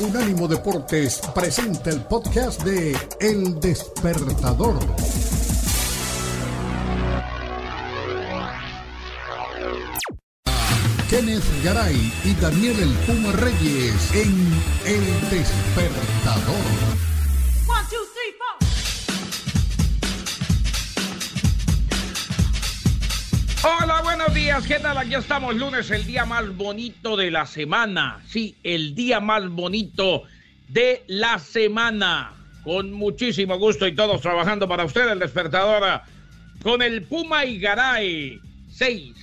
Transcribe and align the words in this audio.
Unánimo 0.00 0.48
Deportes 0.48 1.20
presenta 1.34 1.90
el 1.90 2.00
podcast 2.02 2.62
de 2.62 2.96
El 3.20 3.60
Despertador. 3.60 4.78
Kenneth 11.08 11.44
Garay 11.62 12.12
y 12.24 12.34
Daniel 12.40 12.76
El 12.80 12.92
Puma 13.06 13.32
Reyes 13.32 14.14
en 14.14 14.32
El 14.86 15.30
Despertador. 15.30 17.11
Buenos 24.02 24.34
días. 24.34 24.66
¿Qué 24.66 24.78
tal? 24.78 24.98
Aquí 24.98 25.14
estamos 25.14 25.54
lunes, 25.54 25.90
el 25.90 26.04
día 26.04 26.24
más 26.24 26.56
bonito 26.56 27.16
de 27.16 27.30
la 27.30 27.46
semana. 27.46 28.20
Sí, 28.26 28.56
el 28.62 28.94
día 28.94 29.20
más 29.20 29.48
bonito 29.48 30.24
de 30.68 31.04
la 31.06 31.38
semana. 31.38 32.32
Con 32.64 32.92
muchísimo 32.92 33.58
gusto 33.58 33.86
y 33.86 33.94
todos 33.94 34.20
trabajando 34.20 34.68
para 34.68 34.84
usted, 34.84 35.08
el 35.08 35.18
despertador. 35.18 36.02
Con 36.62 36.82
el 36.82 37.02
Puma 37.02 37.44
y 37.44 37.58
Garay. 37.58 38.40
6, 38.70 39.14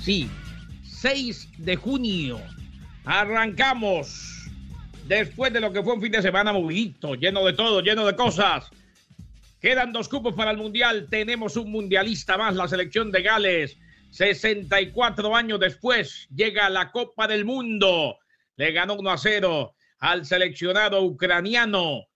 sí, 0.00 0.28
6 0.84 1.48
de 1.58 1.76
junio. 1.76 2.40
Arrancamos. 3.04 4.48
Después 5.06 5.52
de 5.52 5.60
lo 5.60 5.72
que 5.72 5.82
fue 5.82 5.94
un 5.94 6.02
fin 6.02 6.12
de 6.12 6.22
semana 6.22 6.52
movidito, 6.52 7.14
lleno 7.14 7.44
de 7.44 7.54
todo, 7.54 7.80
lleno 7.80 8.06
de 8.06 8.14
cosas. 8.14 8.70
Quedan 9.60 9.92
dos 9.92 10.08
cupos 10.08 10.34
para 10.34 10.52
el 10.52 10.58
Mundial. 10.58 11.06
Tenemos 11.10 11.56
un 11.56 11.72
mundialista 11.72 12.38
más, 12.38 12.54
la 12.54 12.68
selección 12.68 13.10
de 13.10 13.22
Gales. 13.22 13.76
64 14.10 15.36
años 15.36 15.60
después 15.60 16.28
llega 16.34 16.70
la 16.70 16.90
Copa 16.90 17.28
del 17.28 17.44
Mundo. 17.44 18.18
Le 18.56 18.72
ganó 18.72 18.94
1 18.94 19.10
a 19.10 19.18
0 19.18 19.74
al 20.00 20.24
seleccionado 20.24 21.02
ucraniano. 21.02 22.06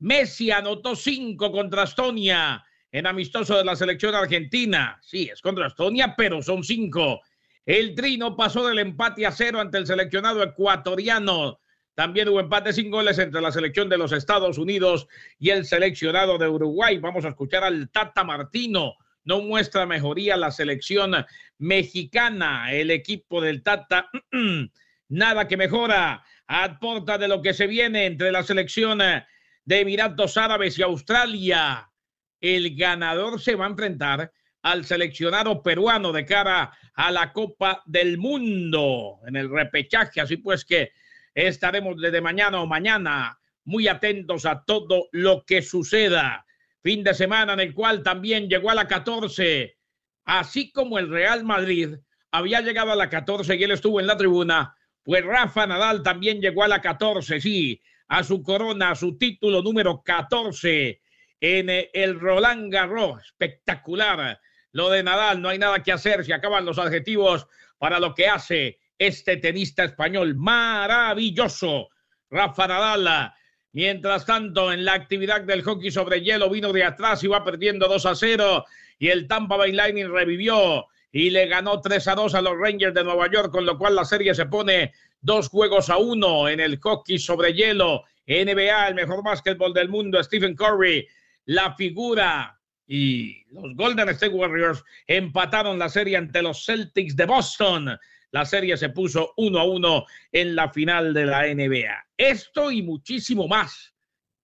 Messi 0.00 0.50
anotó 0.50 0.94
5 0.94 1.50
contra 1.50 1.84
Estonia 1.84 2.64
en 2.90 3.06
amistoso 3.06 3.56
de 3.56 3.64
la 3.64 3.76
selección 3.76 4.14
argentina. 4.14 4.98
Sí, 5.02 5.28
es 5.32 5.40
contra 5.40 5.68
Estonia, 5.68 6.14
pero 6.16 6.42
son 6.42 6.64
5. 6.64 7.20
El 7.66 7.94
Trino 7.94 8.36
pasó 8.36 8.66
del 8.66 8.78
empate 8.78 9.26
a 9.26 9.32
0 9.32 9.60
ante 9.60 9.78
el 9.78 9.86
seleccionado 9.86 10.42
ecuatoriano. 10.42 11.60
También 11.94 12.28
hubo 12.28 12.40
empate 12.40 12.72
sin 12.72 12.90
goles 12.90 13.18
entre 13.18 13.40
la 13.40 13.50
selección 13.50 13.88
de 13.88 13.98
los 13.98 14.12
Estados 14.12 14.56
Unidos 14.56 15.08
y 15.38 15.50
el 15.50 15.64
seleccionado 15.64 16.38
de 16.38 16.48
Uruguay. 16.48 16.98
Vamos 16.98 17.24
a 17.24 17.30
escuchar 17.30 17.64
al 17.64 17.90
Tata 17.90 18.24
Martino 18.24 18.94
no 19.24 19.40
muestra 19.42 19.86
mejoría 19.86 20.36
la 20.36 20.50
selección 20.50 21.14
mexicana, 21.58 22.72
el 22.72 22.90
equipo 22.90 23.40
del 23.40 23.62
Tata. 23.62 24.10
Nada 25.08 25.48
que 25.48 25.56
mejora. 25.56 26.24
Aporta 26.46 27.18
de 27.18 27.28
lo 27.28 27.42
que 27.42 27.52
se 27.52 27.66
viene 27.66 28.06
entre 28.06 28.32
la 28.32 28.42
selección 28.42 28.98
de 28.98 29.80
Emiratos 29.80 30.36
Árabes 30.36 30.78
y 30.78 30.82
Australia. 30.82 31.90
El 32.40 32.74
ganador 32.74 33.40
se 33.40 33.54
va 33.54 33.66
a 33.66 33.70
enfrentar 33.70 34.32
al 34.62 34.84
seleccionado 34.84 35.62
peruano 35.62 36.12
de 36.12 36.24
cara 36.24 36.72
a 36.94 37.10
la 37.10 37.32
Copa 37.32 37.82
del 37.86 38.18
Mundo 38.18 39.20
en 39.26 39.36
el 39.36 39.50
repechaje. 39.50 40.20
Así 40.20 40.38
pues 40.38 40.64
que 40.64 40.92
estaremos 41.34 42.00
desde 42.00 42.20
mañana 42.20 42.60
o 42.60 42.66
mañana 42.66 43.38
muy 43.64 43.88
atentos 43.88 44.46
a 44.46 44.64
todo 44.64 45.08
lo 45.12 45.44
que 45.44 45.60
suceda 45.60 46.46
fin 46.82 47.04
de 47.04 47.14
semana 47.14 47.52
en 47.54 47.60
el 47.60 47.74
cual 47.74 48.02
también 48.02 48.48
llegó 48.48 48.70
a 48.70 48.74
la 48.74 48.86
14, 48.86 49.76
así 50.24 50.70
como 50.72 50.98
el 50.98 51.08
Real 51.08 51.44
Madrid 51.44 51.94
había 52.30 52.60
llegado 52.60 52.92
a 52.92 52.96
la 52.96 53.08
14 53.08 53.56
y 53.56 53.64
él 53.64 53.70
estuvo 53.70 54.00
en 54.00 54.06
la 54.06 54.16
tribuna, 54.16 54.76
pues 55.02 55.24
Rafa 55.24 55.66
Nadal 55.66 56.02
también 56.02 56.40
llegó 56.40 56.64
a 56.64 56.68
la 56.68 56.80
14, 56.80 57.40
sí, 57.40 57.80
a 58.08 58.22
su 58.22 58.42
corona, 58.42 58.90
a 58.90 58.94
su 58.94 59.16
título 59.16 59.62
número 59.62 60.02
14 60.02 61.00
en 61.40 61.88
el 61.92 62.20
Roland 62.20 62.72
Garros. 62.72 63.22
Espectacular 63.22 64.40
lo 64.72 64.90
de 64.90 65.02
Nadal, 65.02 65.40
no 65.40 65.48
hay 65.48 65.58
nada 65.58 65.82
que 65.82 65.92
hacer, 65.92 66.24
se 66.24 66.34
acaban 66.34 66.64
los 66.64 66.78
adjetivos 66.78 67.46
para 67.78 68.00
lo 68.00 68.14
que 68.14 68.28
hace 68.28 68.80
este 68.98 69.36
tenista 69.36 69.84
español. 69.84 70.34
Maravilloso. 70.36 71.88
Rafa 72.30 72.66
Nadal 72.66 73.32
Mientras 73.72 74.24
tanto, 74.24 74.72
en 74.72 74.84
la 74.84 74.94
actividad 74.94 75.42
del 75.42 75.62
hockey 75.62 75.90
sobre 75.90 76.22
hielo 76.22 76.48
vino 76.50 76.72
de 76.72 76.84
atrás 76.84 77.22
y 77.22 77.26
va 77.26 77.44
perdiendo 77.44 77.86
2 77.86 78.06
a 78.06 78.14
0 78.14 78.64
y 78.98 79.08
el 79.08 79.28
Tampa 79.28 79.56
Bay 79.56 79.72
Lightning 79.72 80.10
revivió 80.10 80.86
y 81.12 81.30
le 81.30 81.46
ganó 81.46 81.80
3 81.80 82.08
a 82.08 82.14
2 82.14 82.34
a 82.34 82.42
los 82.42 82.58
Rangers 82.58 82.94
de 82.94 83.04
Nueva 83.04 83.30
York, 83.30 83.50
con 83.50 83.66
lo 83.66 83.78
cual 83.78 83.94
la 83.94 84.04
serie 84.04 84.34
se 84.34 84.46
pone 84.46 84.92
dos 85.20 85.48
juegos 85.48 85.90
a 85.90 85.98
uno 85.98 86.48
en 86.48 86.60
el 86.60 86.78
hockey 86.78 87.18
sobre 87.18 87.52
hielo. 87.52 88.04
NBA, 88.26 88.88
el 88.88 88.94
mejor 88.94 89.24
básquetbol 89.24 89.72
del 89.72 89.88
mundo, 89.88 90.22
Stephen 90.22 90.54
Curry, 90.54 91.08
la 91.46 91.74
figura 91.74 92.58
y 92.86 93.44
los 93.50 93.74
Golden 93.74 94.08
State 94.10 94.34
Warriors 94.34 94.84
empataron 95.06 95.78
la 95.78 95.88
serie 95.88 96.16
ante 96.16 96.42
los 96.42 96.64
Celtics 96.64 97.16
de 97.16 97.26
Boston. 97.26 97.98
La 98.30 98.44
serie 98.44 98.76
se 98.76 98.90
puso 98.90 99.32
uno 99.36 99.58
a 99.58 99.64
uno 99.64 100.04
en 100.32 100.54
la 100.54 100.70
final 100.70 101.14
de 101.14 101.26
la 101.26 101.46
NBA. 101.46 102.06
Esto 102.16 102.70
y 102.70 102.82
muchísimo 102.82 103.48
más. 103.48 103.94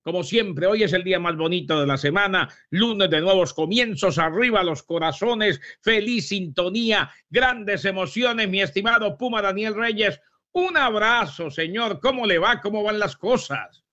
Como 0.03 0.23
siempre, 0.23 0.67
hoy 0.67 0.83
es 0.83 0.93
el 0.93 1.03
día 1.05 1.19
más 1.19 1.37
bonito 1.37 1.81
de 1.81 1.87
la 1.87 1.97
semana, 1.97 2.49
lunes 2.71 3.09
de 3.09 3.23
nuevos 3.23 3.55
comienzos, 3.55 4.19
arriba 4.19 4.63
los 4.63 4.83
corazones, 4.83 5.61
feliz 5.81 6.29
sintonía, 6.29 7.11
grandes 7.31 7.87
emociones, 7.87 8.49
mi 8.49 8.61
estimado 8.61 9.17
Puma 9.17 9.41
Daniel 9.41 9.75
Reyes. 9.75 10.21
Un 10.53 10.77
abrazo, 10.77 11.51
señor. 11.51 12.01
¿Cómo 12.01 12.27
le 12.27 12.39
va? 12.39 12.61
¿Cómo 12.61 12.83
van 12.83 12.99
las 12.99 13.17
cosas? 13.17 13.84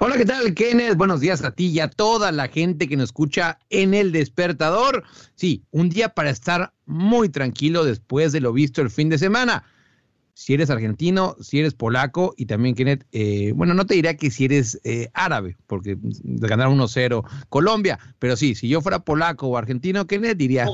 Hola, 0.00 0.16
¿qué 0.16 0.24
tal, 0.24 0.54
Kenneth? 0.54 0.96
Buenos 0.96 1.20
días 1.20 1.42
a 1.42 1.52
ti 1.52 1.66
y 1.66 1.80
a 1.80 1.88
toda 1.88 2.32
la 2.32 2.48
gente 2.48 2.88
que 2.88 2.96
nos 2.96 3.06
escucha 3.06 3.58
en 3.70 3.94
el 3.94 4.12
despertador. 4.12 5.04
Sí, 5.34 5.62
un 5.70 5.88
día 5.88 6.10
para 6.10 6.30
estar 6.30 6.72
muy 6.86 7.28
tranquilo 7.28 7.84
después 7.84 8.32
de 8.32 8.40
lo 8.40 8.52
visto 8.52 8.82
el 8.82 8.90
fin 8.90 9.08
de 9.08 9.18
semana. 9.18 9.64
Si 10.34 10.52
eres 10.52 10.68
argentino, 10.68 11.36
si 11.40 11.60
eres 11.60 11.74
polaco 11.74 12.34
y 12.36 12.46
también, 12.46 12.74
Kenneth, 12.74 13.06
eh, 13.12 13.52
bueno, 13.54 13.72
no 13.72 13.86
te 13.86 13.94
diría 13.94 14.16
que 14.16 14.32
si 14.32 14.46
eres 14.46 14.80
eh, 14.82 15.08
árabe, 15.14 15.56
porque 15.68 15.96
ganaron 16.00 16.76
1-0 16.76 17.24
Colombia, 17.48 18.00
pero 18.18 18.36
sí, 18.36 18.56
si 18.56 18.68
yo 18.68 18.80
fuera 18.80 18.98
polaco 18.98 19.46
o 19.46 19.56
argentino, 19.56 20.06
Kenneth, 20.06 20.36
diría 20.36 20.66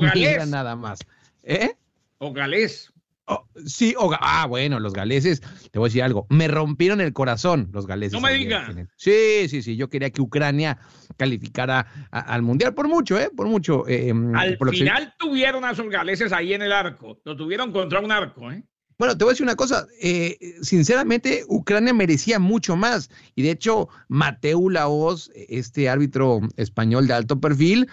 nada 0.47 0.75
más. 0.75 0.99
¿Eh? 1.43 1.75
O 2.17 2.33
galés. 2.33 2.90
Oh, 3.31 3.47
sí, 3.65 3.95
ah, 4.19 4.45
bueno, 4.45 4.81
los 4.81 4.91
galeses, 4.91 5.39
te 5.71 5.79
voy 5.79 5.87
a 5.87 5.89
decir 5.89 6.03
algo, 6.03 6.27
me 6.29 6.49
rompieron 6.49 6.99
el 6.99 7.13
corazón 7.13 7.69
los 7.71 7.87
galeses. 7.87 8.11
No 8.11 8.19
me 8.19 8.33
digan. 8.33 8.89
Sí, 8.97 9.47
sí, 9.47 9.61
sí, 9.61 9.77
yo 9.77 9.89
quería 9.89 10.09
que 10.09 10.21
Ucrania 10.21 10.77
calificara 11.15 12.09
al 12.11 12.41
Mundial 12.41 12.73
por 12.73 12.89
mucho, 12.89 13.17
¿eh? 13.17 13.29
Por 13.33 13.47
mucho. 13.47 13.87
Eh, 13.87 14.09
em, 14.09 14.35
Al 14.35 14.57
final 14.69 15.15
tuvieron 15.17 15.63
a 15.63 15.71
esos 15.71 15.89
galeses 15.89 16.33
ahí 16.33 16.53
en 16.53 16.61
el 16.61 16.73
arco, 16.73 17.21
lo 17.23 17.37
tuvieron 17.37 17.71
contra 17.71 18.01
un 18.01 18.11
arco, 18.11 18.51
¿eh? 18.51 18.65
Bueno, 18.97 19.17
te 19.17 19.23
voy 19.23 19.31
a 19.31 19.33
decir 19.33 19.45
una 19.45 19.55
cosa, 19.55 19.87
eh, 20.01 20.37
sinceramente 20.61 21.43
Ucrania 21.47 21.93
merecía 21.93 22.37
mucho 22.37 22.75
más 22.75 23.09
y 23.33 23.43
de 23.43 23.51
hecho 23.51 23.87
Mateu 24.09 24.69
Laos, 24.69 25.31
este 25.33 25.89
árbitro 25.89 26.41
español 26.57 27.07
de 27.07 27.13
alto 27.13 27.39
perfil, 27.39 27.89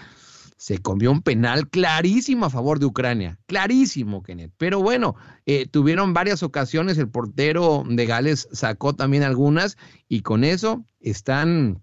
se 0.58 0.78
comió 0.78 1.12
un 1.12 1.22
penal 1.22 1.68
clarísimo 1.68 2.44
a 2.44 2.50
favor 2.50 2.80
de 2.80 2.86
Ucrania, 2.86 3.38
clarísimo, 3.46 4.24
Kenneth. 4.24 4.52
Pero 4.58 4.82
bueno, 4.82 5.14
eh, 5.46 5.66
tuvieron 5.66 6.12
varias 6.12 6.42
ocasiones, 6.42 6.98
el 6.98 7.08
portero 7.08 7.84
de 7.88 8.06
Gales 8.06 8.48
sacó 8.52 8.92
también 8.94 9.22
algunas 9.22 9.78
y 10.08 10.22
con 10.22 10.42
eso 10.42 10.84
están 11.00 11.80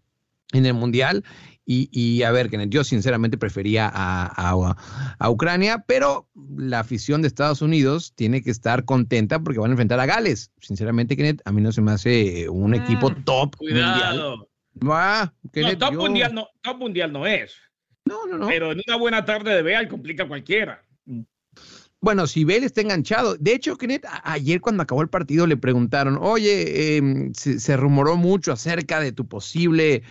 en 0.51 0.65
el 0.65 0.73
Mundial. 0.73 1.23
Y, 1.67 2.21
a 2.21 2.29
ver, 2.29 2.51
Kenneth, 2.51 2.69
yo 2.69 2.83
sinceramente 2.83 3.39
prefería 3.39 3.89
a, 3.91 4.51
a, 5.17 5.29
Ucrania, 5.31 5.83
pero 5.87 6.29
la 6.55 6.81
afición 6.81 7.23
de 7.23 7.27
Estados 7.27 7.63
Unidos 7.63 8.13
tiene 8.15 8.43
que 8.43 8.51
estar 8.51 8.85
contenta 8.85 9.39
porque 9.39 9.59
van 9.59 9.71
a 9.71 9.73
enfrentar 9.73 9.99
a 9.99 10.05
Gales. 10.05 10.51
Sinceramente, 10.59 11.17
Kenneth, 11.17 11.41
a 11.43 11.51
mí 11.51 11.61
no 11.61 11.71
se 11.71 11.81
me 11.81 11.93
hace 11.93 12.49
un 12.49 12.75
equipo 12.75 13.09
mm, 13.09 13.23
top 13.23 13.55
cuidado. 13.55 14.47
mundial. 14.75 15.31
no, 15.55 15.77
top, 15.79 15.93
mundial 15.95 16.35
no, 16.35 16.47
top 16.61 16.77
mundial 16.77 17.11
no 17.11 17.25
es. 17.25 17.55
No, 18.05 18.25
no, 18.27 18.37
no. 18.37 18.47
Pero 18.47 18.71
en 18.71 18.81
una 18.87 18.97
buena 18.97 19.25
tarde 19.25 19.55
de 19.55 19.61
Beal 19.61 19.87
complica 19.87 20.27
cualquiera. 20.27 20.83
Bueno, 22.05 22.27
si 22.27 22.43
Bale 22.43 22.67
está 22.67 22.81
enganchado. 22.81 23.35
De 23.35 23.53
hecho, 23.53 23.77
Kenneth, 23.77 24.05
ayer 24.23 24.61
cuando 24.61 24.83
acabó 24.83 25.01
el 25.01 25.09
partido 25.09 25.47
le 25.47 25.57
preguntaron, 25.57 26.19
oye, 26.21 26.97
em, 26.97 27.33
se, 27.33 27.75
rumoró 27.77 28.15
mucho 28.15 28.51
acerca 28.51 28.99
de 28.99 29.11
tu 29.11 29.27
posible 29.27 30.03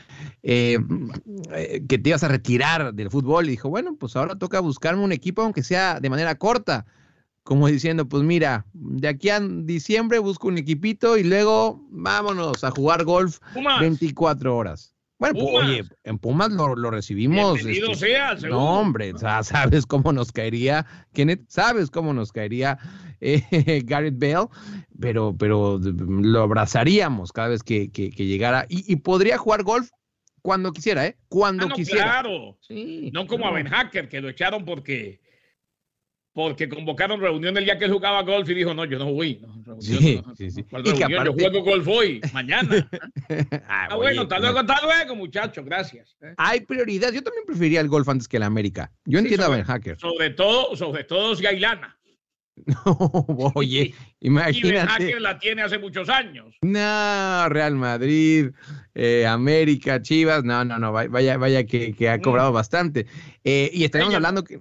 em, 0.43 1.09
eh, 1.53 1.85
que 1.89 1.99
te 1.99 2.09
ibas 2.09 2.25
a 2.25 2.29
retirar 2.29 2.95
del 2.95 3.11
fútbol. 3.11 3.47
Y 3.47 3.51
dijo, 3.51 3.69
bueno, 3.69 3.95
pues 3.97 4.17
ahora 4.17 4.37
toca 4.37 4.59
buscarme 4.59 5.05
un 5.05 5.13
equipo, 5.13 5.43
aunque 5.43 5.63
sea 5.63 6.01
de 6.01 6.11
manera 6.11 6.35
corta. 6.35 6.85
Como 7.45 7.69
diciendo, 7.69 8.09
pues 8.09 8.25
mira, 8.25 8.67
de 8.73 9.07
aquí 9.07 9.29
a 9.29 9.39
diciembre 9.39 10.19
busco 10.19 10.49
un 10.49 10.59
equipito 10.59 11.17
y 11.17 11.23
luego 11.23 11.87
vámonos 11.91 12.65
a 12.65 12.73
jugar 12.73 13.05
golf 13.05 13.39
24 13.79 14.57
horas. 14.57 14.94
Bueno, 15.33 15.41
pues, 15.41 15.65
oye, 15.65 15.85
en 16.05 16.19
Pumas 16.19 16.53
lo, 16.53 16.75
recibimos. 16.91 17.55
Bienvenido 17.55 17.93
este, 17.93 18.09
sea, 18.09 18.35
No, 18.35 18.81
hombre, 18.81 19.13
sabes 19.43 19.87
cómo 19.87 20.13
nos 20.13 20.33
caería, 20.33 20.85
Kenneth, 21.15 21.49
sabes 21.49 21.91
cómo 21.91 22.13
nos 22.13 22.31
caería 22.31 22.79
eh, 23.21 23.41
Garrett 23.87 24.19
Bale, 24.19 24.49
pero, 25.01 25.35
pero 25.39 25.81
lo 25.81 26.43
abrazaríamos 26.43 27.33
cada 27.33 27.49
vez 27.49 27.63
que, 27.63 27.91
que, 27.91 28.11
llegara. 28.11 28.67
Y, 28.69 28.97
podría 28.97 29.39
jugar 29.39 29.63
golf 29.63 29.89
cuando 30.43 30.73
quisiera, 30.73 31.07
¿eh? 31.07 31.17
Cuando 31.29 31.67
ah, 31.67 31.73
quisiera. 31.75 32.05
Claro. 32.05 32.59
Sí, 32.61 33.11
no 33.15 33.27
como 33.27 33.47
a 33.47 33.53
Ben 33.53 33.69
Hacker, 33.69 34.11
que 34.11 34.21
lo 34.21 34.29
echaron 34.29 34.67
porque 34.67 35.21
porque 36.35 36.69
convocaron 36.69 37.21
reunión 37.21 37.57
el 37.57 37.65
día 37.65 37.79
que 37.79 37.85
él 37.85 37.93
jugaba 37.93 38.23
golf 38.23 38.49
y 38.51 38.55
dijo, 38.55 38.75
no, 38.75 38.85
yo 38.85 38.99
no 38.99 39.13
voy. 39.13 39.41
No, 39.65 39.81
sí, 39.81 40.21
sí, 40.37 40.51
sí. 40.51 40.67
Yo 40.85 41.33
juego 41.33 41.63
golf 41.63 41.87
hoy, 41.87 42.21
mañana. 42.33 42.89
ah, 43.69 43.89
ah 43.91 43.97
bueno, 43.97 44.23
hasta 44.23 44.41
luego, 44.41 44.59
hasta 44.59 44.83
luego, 44.83 45.15
muchachos, 45.15 45.65
gracias. 45.65 46.17
¿eh? 46.21 46.35
Hay 46.37 46.61
prioridad. 46.63 47.13
Yo 47.13 47.23
también 47.23 47.45
preferiría 47.47 47.81
el 47.81 47.89
golf 47.89 48.09
antes 48.09 48.27
que 48.27 48.39
el 48.39 48.43
América. 48.43 48.91
Yo 49.05 49.21
entiendo 49.21 49.47
a 49.47 49.49
Ben 49.51 49.63
Hacker. 49.63 49.97
Sobre 50.01 50.31
todo, 50.31 50.75
sobre 50.75 51.05
todo 51.05 51.37
si 51.37 51.47
hay 51.47 51.61
lana. 51.61 51.97
No, 52.67 53.53
oye, 53.57 53.93
imagínate. 54.21 54.69
Y 54.69 54.73
Ben 54.73 54.87
Hacker 54.87 55.21
la 55.21 55.39
tiene 55.39 55.63
hace 55.63 55.79
muchos 55.79 56.09
años. 56.09 56.57
No, 56.63 57.49
Real 57.49 57.75
Madrid, 57.75 58.51
eh, 58.95 59.27
América, 59.27 60.01
Chivas, 60.03 60.45
no, 60.45 60.65
no, 60.65 60.79
no, 60.79 60.93
vaya, 60.93 61.37
vaya 61.37 61.65
que, 61.65 61.95
que 61.95 62.09
ha 62.09 62.21
cobrado 62.21 62.51
mm. 62.51 62.55
bastante. 62.55 63.07
Eh, 63.43 63.71
y 63.73 63.85
estaremos 63.85 64.15
hablando 64.15 64.45
que 64.45 64.61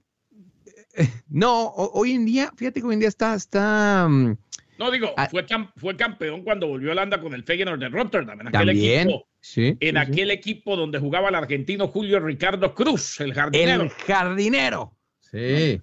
no, 1.30 1.70
hoy 1.70 2.12
en 2.12 2.26
día, 2.26 2.52
fíjate 2.56 2.82
que 2.82 2.88
hoy 2.88 2.94
en 2.94 3.00
día 3.00 3.10
está, 3.10 3.36
está 3.36 4.08
mm, 4.10 4.36
no, 4.78 4.92
digo, 4.92 5.14
ah, 5.18 5.28
fue, 5.30 5.46
fue 5.78 5.96
campeón 5.96 6.44
cuando 6.44 6.68
volvió 6.68 6.90
a 6.90 6.92
Holanda 6.94 7.22
con 7.22 7.34
el 7.34 7.44
Feyenoord 7.44 7.80
de 7.80 7.90
Rotterdam. 7.90 8.42
En 8.42 8.48
aquel 8.48 8.70
equipo, 8.70 9.28
en 9.56 9.98
aquel 9.98 10.32
equipo 10.32 10.76
donde 10.76 11.00
jugaba 11.00 11.30
el 11.30 11.36
argentino 11.36 11.88
Julio 11.88 12.20
Ricardo 12.20 12.74
Cruz, 12.74 13.20
el 13.22 13.34
jardinero. 13.34 13.84
El 13.84 13.90
jardinero. 13.90 14.94
Sí. 15.20 15.82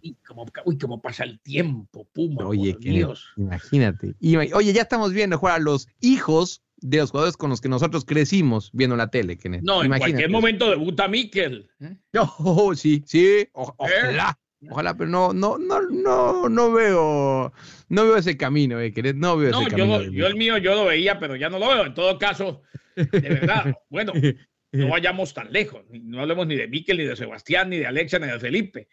Uy, 0.65 0.79
cómo, 0.79 1.01
pasa 1.01 1.25
el 1.25 1.41
tiempo, 1.41 2.07
Puma. 2.13 2.47
Oye, 2.47 2.77
Dios. 2.79 3.33
imagínate. 3.37 4.15
oye, 4.53 4.73
ya 4.73 4.83
estamos 4.83 5.13
viendo 5.13 5.39
jugar 5.39 5.57
a 5.57 5.59
los 5.59 5.89
hijos 6.01 6.63
de 6.77 6.99
los 6.99 7.11
jugadores 7.11 7.37
con 7.37 7.51
los 7.51 7.61
que 7.61 7.69
nosotros 7.69 8.05
crecimos 8.05 8.71
viendo 8.73 8.97
la 8.97 9.09
tele. 9.09 9.39
No, 9.63 9.83
en 9.83 9.99
cualquier 9.99 10.31
momento 10.31 10.71
debuta 10.71 11.09
Mikel. 11.09 11.69
¿Eh? 11.81 11.97
Oh, 12.39 12.75
sí, 12.75 13.03
sí, 13.07 13.49
ojalá. 13.53 14.39
Ojalá, 14.69 14.95
pero 14.95 15.09
no, 15.09 15.33
no, 15.33 15.57
no, 15.57 15.81
no, 15.81 16.49
no 16.49 16.73
veo, 16.73 17.53
no 17.89 18.05
veo 18.05 18.17
ese 18.17 18.37
camino, 18.37 18.79
eh, 18.79 18.93
no 19.15 19.39
veo 19.39 19.51
ese 19.51 19.71
camino. 19.71 20.03
Yo, 20.03 20.11
yo 20.11 20.27
el 20.27 20.37
mío 20.37 20.59
yo 20.59 20.75
lo 20.75 20.85
veía, 20.85 21.19
pero 21.19 21.35
ya 21.35 21.49
no 21.49 21.59
lo 21.59 21.69
veo. 21.69 21.87
En 21.87 21.95
todo 21.95 22.19
caso, 22.19 22.63
de 22.95 23.21
verdad, 23.21 23.75
bueno, 23.89 24.13
no 24.73 24.89
vayamos 24.89 25.33
tan 25.33 25.51
lejos. 25.51 25.85
No 25.91 26.21
hablemos 26.21 26.47
ni 26.47 26.57
de 26.57 26.69
Miquel, 26.69 26.99
ni 26.99 27.05
de 27.05 27.17
Sebastián, 27.17 27.71
ni 27.71 27.79
de 27.79 27.87
Alexa, 27.87 28.19
ni 28.19 28.27
de 28.27 28.39
Felipe. 28.39 28.89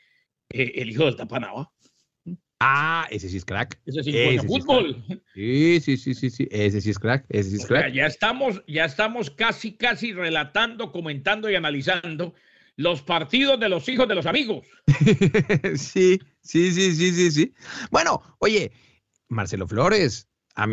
Eh, 0.50 0.72
el 0.76 0.90
hijo 0.90 1.04
del 1.04 1.18
Tapanaba. 1.18 1.70
Ah, 2.60 3.06
ese 3.12 3.28
sí 3.28 3.38
es 3.38 3.46
crack. 3.46 3.80
Ese 3.86 4.04
sí 4.04 4.18
es 4.18 4.46
fútbol. 4.46 5.04
Sí, 5.34 5.80
sí, 5.82 5.98
sí, 5.98 6.16
sí, 6.16 6.30
sí, 6.30 6.48
ese 6.50 6.82
sí 6.82 6.90
es 6.90 6.98
crack, 6.98 7.26
ese 7.30 7.52
sí 7.52 7.56
es 7.58 7.66
crack. 7.66 7.94
ya 7.94 8.08
estamos, 8.08 8.64
ya 8.68 8.86
estamos 8.86 9.30
casi, 9.30 9.76
casi 9.78 10.14
relatando, 10.14 10.92
comentando 10.92 11.50
y 11.52 11.56
analizando 11.56 12.34
los 12.78 13.02
partidos 13.02 13.60
de 13.60 13.68
los 13.68 13.90
hijos 13.90 14.08
de 14.08 14.16
los 14.16 14.26
amigos. 14.26 14.66
sí, 15.76 16.20
sí, 16.42 16.72
sí, 16.72 16.96
sí, 16.96 17.12
sí, 17.12 17.32
sí. 17.32 17.54
Bueno, 17.92 18.22
oye, 18.40 18.72
Marcelo 19.28 19.68
Flores, 19.68 20.27
Ah, 20.60 20.68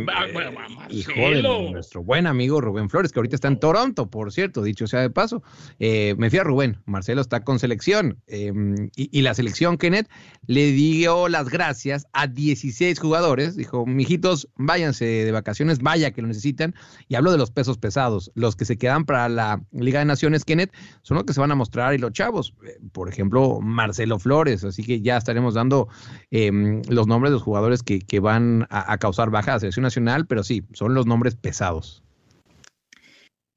hijo 0.88 1.12
de 1.12 1.42
nuestro 1.70 2.02
buen 2.02 2.26
amigo 2.26 2.58
Rubén 2.58 2.88
Flores, 2.88 3.12
que 3.12 3.18
ahorita 3.18 3.34
está 3.34 3.48
en 3.48 3.60
Toronto, 3.60 4.08
por 4.08 4.32
cierto, 4.32 4.62
dicho 4.62 4.86
sea 4.86 5.00
de 5.00 5.10
paso. 5.10 5.42
Eh, 5.78 6.14
me 6.16 6.30
fui 6.30 6.38
a 6.38 6.44
Rubén, 6.44 6.78
Marcelo 6.86 7.20
está 7.20 7.44
con 7.44 7.58
selección 7.58 8.18
em, 8.26 8.88
y, 8.96 9.20
la 9.20 9.34
selección 9.34 9.76
Kenneth 9.76 10.08
le 10.46 10.72
dio 10.72 11.28
las 11.28 11.50
gracias 11.50 12.06
a 12.14 12.26
16 12.26 12.98
jugadores. 12.98 13.56
Dijo, 13.56 13.84
mijitos, 13.84 14.48
váyanse 14.56 15.04
de 15.04 15.32
vacaciones, 15.32 15.80
vaya 15.80 16.12
que 16.12 16.22
lo 16.22 16.28
necesitan. 16.28 16.74
Y 17.08 17.16
hablo 17.16 17.30
de 17.30 17.36
los 17.36 17.50
pesos 17.50 17.76
pesados. 17.76 18.30
Los 18.34 18.56
que 18.56 18.64
se 18.64 18.78
quedan 18.78 19.04
para 19.04 19.28
la 19.28 19.62
Liga 19.72 19.98
de 19.98 20.06
Naciones 20.06 20.46
Kenneth 20.46 20.72
son 21.02 21.16
los 21.16 21.24
que 21.24 21.34
se 21.34 21.40
van 21.40 21.50
a 21.50 21.56
mostrar 21.56 21.92
y 21.92 21.98
los 21.98 22.12
chavos. 22.12 22.54
Eh, 22.66 22.78
por 22.92 23.10
ejemplo, 23.10 23.60
Marcelo 23.60 24.18
Flores. 24.18 24.64
Así 24.64 24.82
que 24.82 25.02
ya 25.02 25.18
estaremos 25.18 25.52
dando 25.52 25.88
em, 26.30 26.80
los 26.88 27.06
nombres 27.06 27.32
de 27.32 27.34
los 27.34 27.42
jugadores 27.42 27.82
que, 27.82 28.02
van 28.20 28.66
a, 28.70 28.92
a 28.92 28.96
causar 28.96 29.28
bajas 29.28 29.62
nacional, 29.80 30.26
pero 30.26 30.42
sí, 30.42 30.62
son 30.72 30.94
los 30.94 31.06
nombres 31.06 31.34
pesados. 31.36 32.02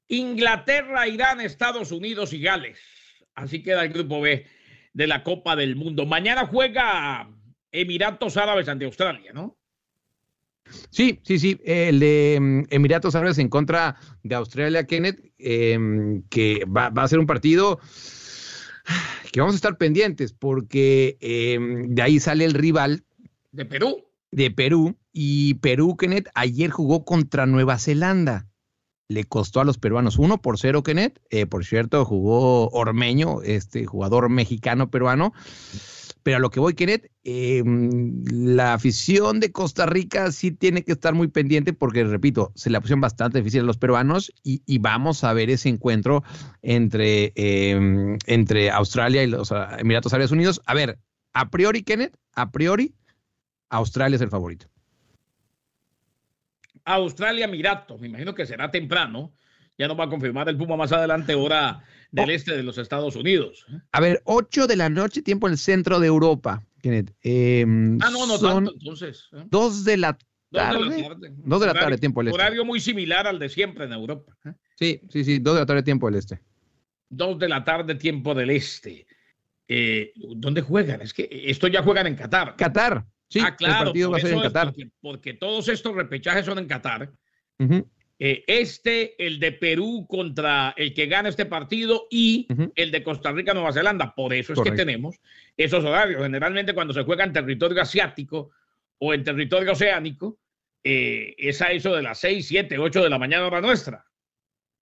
Inglaterra, 0.08 1.06
Irán, 1.06 1.40
Estados 1.40 1.92
Unidos 1.92 2.32
y 2.32 2.40
Gales. 2.40 2.78
Así 3.34 3.62
queda 3.62 3.84
el 3.84 3.92
grupo 3.92 4.20
B 4.20 4.46
de 4.94 5.06
la 5.06 5.22
Copa 5.22 5.54
del 5.54 5.76
Mundo. 5.76 6.06
Mañana 6.06 6.46
juega 6.46 7.28
Emiratos 7.70 8.36
Árabes 8.36 8.68
ante 8.68 8.86
Australia, 8.86 9.32
¿no? 9.32 9.56
Sí, 10.90 11.20
sí, 11.22 11.38
sí. 11.38 11.60
El 11.64 12.00
de 12.00 12.38
mm, 12.40 12.62
Emiratos 12.70 13.14
Árabes 13.14 13.38
en 13.38 13.48
contra 13.48 13.96
de 14.22 14.34
Australia, 14.34 14.86
Kenneth, 14.86 15.20
em, 15.38 16.22
que 16.28 16.64
va, 16.64 16.86
a 16.94 17.08
ser 17.08 17.18
un 17.18 17.26
partido 17.26 17.78
que 19.32 19.40
vamos 19.40 19.54
a 19.54 19.56
estar 19.56 19.78
pendientes 19.78 20.32
porque 20.32 21.16
em, 21.20 21.94
de 21.94 22.02
ahí 22.02 22.20
sale 22.20 22.44
el 22.44 22.54
rival. 22.54 23.04
De 23.52 23.64
Perú. 23.64 24.04
De 24.30 24.50
Perú, 24.50 24.96
y 25.20 25.54
Perú, 25.54 25.96
Kenneth, 25.96 26.28
ayer 26.36 26.70
jugó 26.70 27.04
contra 27.04 27.44
Nueva 27.44 27.76
Zelanda. 27.80 28.46
Le 29.08 29.24
costó 29.24 29.60
a 29.60 29.64
los 29.64 29.76
peruanos 29.76 30.16
1 30.16 30.40
por 30.40 30.60
0, 30.60 30.84
Kenneth. 30.84 31.18
Eh, 31.30 31.44
por 31.44 31.64
cierto, 31.64 32.04
jugó 32.04 32.68
Ormeño, 32.68 33.42
este 33.42 33.84
jugador 33.84 34.28
mexicano-peruano. 34.28 35.32
Pero 36.22 36.36
a 36.36 36.40
lo 36.40 36.50
que 36.50 36.60
voy, 36.60 36.74
Kenneth, 36.74 37.10
em, 37.24 38.22
la 38.30 38.74
afición 38.74 39.40
de 39.40 39.50
Costa 39.50 39.86
Rica 39.86 40.30
sí 40.30 40.52
tiene 40.52 40.84
que 40.84 40.92
estar 40.92 41.14
muy 41.14 41.26
pendiente 41.26 41.72
porque, 41.72 42.04
repito, 42.04 42.52
se 42.54 42.70
la 42.70 42.80
pusieron 42.80 43.00
bastante 43.00 43.38
difícil 43.38 43.62
a 43.62 43.64
los 43.64 43.76
peruanos 43.76 44.32
y, 44.44 44.78
vamos 44.78 45.24
a 45.24 45.32
ver 45.32 45.50
ese 45.50 45.68
encuentro 45.68 46.22
entre, 46.62 47.32
em, 47.34 48.18
entre 48.26 48.70
Australia 48.70 49.24
y 49.24 49.26
los 49.26 49.52
Emiratos 49.78 50.12
Árabes 50.12 50.30
Unidos. 50.30 50.62
A 50.64 50.74
ver, 50.74 51.00
a 51.32 51.50
priori, 51.50 51.82
Kenneth, 51.82 52.16
a 52.36 52.52
priori, 52.52 52.94
Australia 53.68 54.14
es 54.14 54.22
el 54.22 54.30
favorito. 54.30 54.68
Australia 56.94 57.46
Mirato. 57.46 57.98
Me 57.98 58.08
imagino 58.08 58.34
que 58.34 58.46
será 58.46 58.70
temprano. 58.70 59.32
Ya 59.76 59.86
nos 59.86 59.98
va 59.98 60.04
a 60.04 60.08
confirmar 60.08 60.48
el 60.48 60.56
Puma 60.56 60.76
más 60.76 60.90
adelante, 60.90 61.34
hora 61.34 61.84
del 62.10 62.30
oh. 62.30 62.32
este 62.32 62.56
de 62.56 62.62
los 62.62 62.78
Estados 62.78 63.14
Unidos. 63.14 63.64
¿eh? 63.72 63.80
A 63.92 64.00
ver, 64.00 64.20
8 64.24 64.66
de 64.66 64.76
la 64.76 64.88
noche, 64.88 65.22
tiempo 65.22 65.46
en 65.46 65.52
el 65.52 65.58
centro 65.58 66.00
de 66.00 66.08
Europa. 66.08 66.62
Em, 66.82 67.98
ah, 68.02 68.10
no, 68.10 68.26
no 68.26 68.38
tanto, 68.38 68.72
entonces. 68.72 69.28
2 69.50 69.80
¿eh? 69.80 69.90
de 69.90 69.96
la 69.98 70.18
tarde. 70.50 71.08
2 71.20 71.60
de 71.60 71.66
la 71.66 71.74
tarde, 71.74 71.98
tiempo 71.98 72.20
del 72.20 72.28
este. 72.28 72.40
Horario 72.42 72.64
muy 72.64 72.80
similar 72.80 73.26
al 73.26 73.38
de 73.38 73.48
siempre 73.48 73.84
en 73.84 73.92
Europa. 73.92 74.36
¿eh? 74.44 74.52
Sí, 74.76 75.00
sí, 75.10 75.24
sí, 75.24 75.38
2 75.38 75.54
de 75.54 75.60
la 75.60 75.66
tarde, 75.66 75.82
tiempo 75.82 76.06
del 76.06 76.18
este. 76.18 76.40
2 77.10 77.38
de 77.38 77.48
la 77.48 77.64
tarde, 77.64 77.94
tiempo 77.94 78.34
del 78.34 78.50
este. 78.50 79.06
¿Dónde 80.36 80.62
juegan? 80.62 81.02
Es 81.02 81.12
que 81.12 81.28
esto 81.30 81.68
ya 81.68 81.82
juegan 81.82 82.06
en 82.06 82.16
Qatar. 82.16 82.56
Qatar. 82.56 83.04
Sí, 83.28 83.40
ah, 83.42 83.54
claro, 83.56 83.78
el 83.78 83.84
partido 83.86 84.10
va 84.10 84.16
a 84.16 84.20
ser 84.20 84.32
en 84.32 84.40
Qatar. 84.40 84.74
Porque, 85.00 85.34
todos 85.34 85.68
estos 85.68 85.94
repechajes 85.94 86.46
son 86.46 86.58
en 86.58 86.66
Qatar. 86.66 87.12
Eh, 88.20 88.44
este, 88.48 89.14
el 89.24 89.38
de 89.38 89.52
Perú 89.52 90.06
contra 90.08 90.74
el 90.76 90.92
que 90.92 91.06
gana 91.06 91.28
este 91.28 91.46
partido 91.46 92.06
y 92.10 92.48
el 92.74 92.90
de 92.90 93.02
Costa 93.02 93.30
Rica, 93.32 93.54
Nueva 93.54 93.72
Zelanda. 93.72 94.14
Por 94.14 94.34
eso 94.34 94.54
es 94.54 94.60
que 94.60 94.72
tenemos 94.72 95.16
esos 95.56 95.84
horarios. 95.84 96.22
Generalmente 96.22 96.74
cuando 96.74 96.94
se 96.94 97.04
juega 97.04 97.24
en 97.24 97.32
territorio 97.32 97.80
asiático 97.80 98.50
o 98.98 99.14
en 99.14 99.22
territorio 99.22 99.72
oceánico, 99.72 100.38
eh, 100.82 101.34
es 101.38 101.60
a 101.62 101.70
eso 101.70 101.94
de 101.94 102.02
las 102.02 102.18
6, 102.18 102.46
7, 102.46 102.78
8 102.78 103.02
de 103.02 103.10
la 103.10 103.18
mañana 103.18 103.46
hora 103.46 103.60
nuestra. 103.60 104.04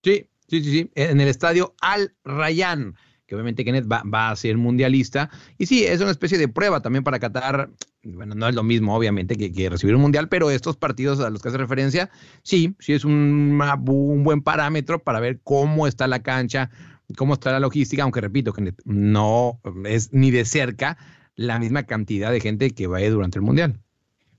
Sí, 0.03 0.29
sí, 0.49 0.63
sí, 0.63 0.71
sí. 0.71 0.91
En 0.95 1.21
el 1.21 1.29
estadio 1.29 1.75
Al 1.81 2.15
Rayyan 2.25 2.95
que 3.27 3.35
obviamente 3.35 3.65
Kenneth 3.65 3.87
va, 3.91 4.31
a 4.31 4.37
ser 4.37 4.57
mundialista. 4.57 5.31
Y 5.59 5.67
sí, 5.67 5.85
es 5.85 6.01
una 6.01 6.11
especie 6.11 6.39
de 6.39 6.49
prueba 6.49 6.81
también 6.81 7.05
para 7.05 7.19
Qatar. 7.19 7.71
Bueno, 8.03 8.35
no 8.35 8.49
es 8.49 8.55
lo 8.55 8.63
mismo, 8.63 8.97
obviamente, 8.97 9.37
que, 9.37 9.69
recibir 9.69 9.97
un 9.97 10.03
mundial, 10.03 10.29
pero 10.29 10.51
estos 10.51 10.77
partidos 10.77 11.21
a 11.21 11.31
los 11.31 11.43
que 11.43 11.49
hace 11.49 11.59
referencia, 11.59 12.11
sí, 12.43 12.75
sí 12.79 12.93
es 12.93 13.05
un, 13.05 13.61
un 13.89 14.25
buen 14.25 14.43
parámetro 14.43 15.03
para 15.03 15.21
ver 15.21 15.41
cómo 15.43 15.87
está 15.87 16.07
la 16.07 16.23
cancha, 16.23 16.71
cómo 17.17 17.35
está 17.35 17.53
la 17.53 17.61
logística, 17.61 18.05
aunque 18.05 18.21
repito, 18.21 18.53
Kenneth, 18.53 18.81
no 18.85 19.61
es 19.85 20.13
ni 20.13 20.31
de 20.31 20.45
cerca 20.45 20.97
la 21.35 21.59
misma 21.59 21.83
cantidad 21.83 22.31
de 22.31 22.41
gente 22.41 22.71
que 22.71 22.87
va 22.87 22.99
a 22.99 23.03
ir 23.03 23.11
durante 23.11 23.39
el 23.39 23.43
mundial. 23.43 23.81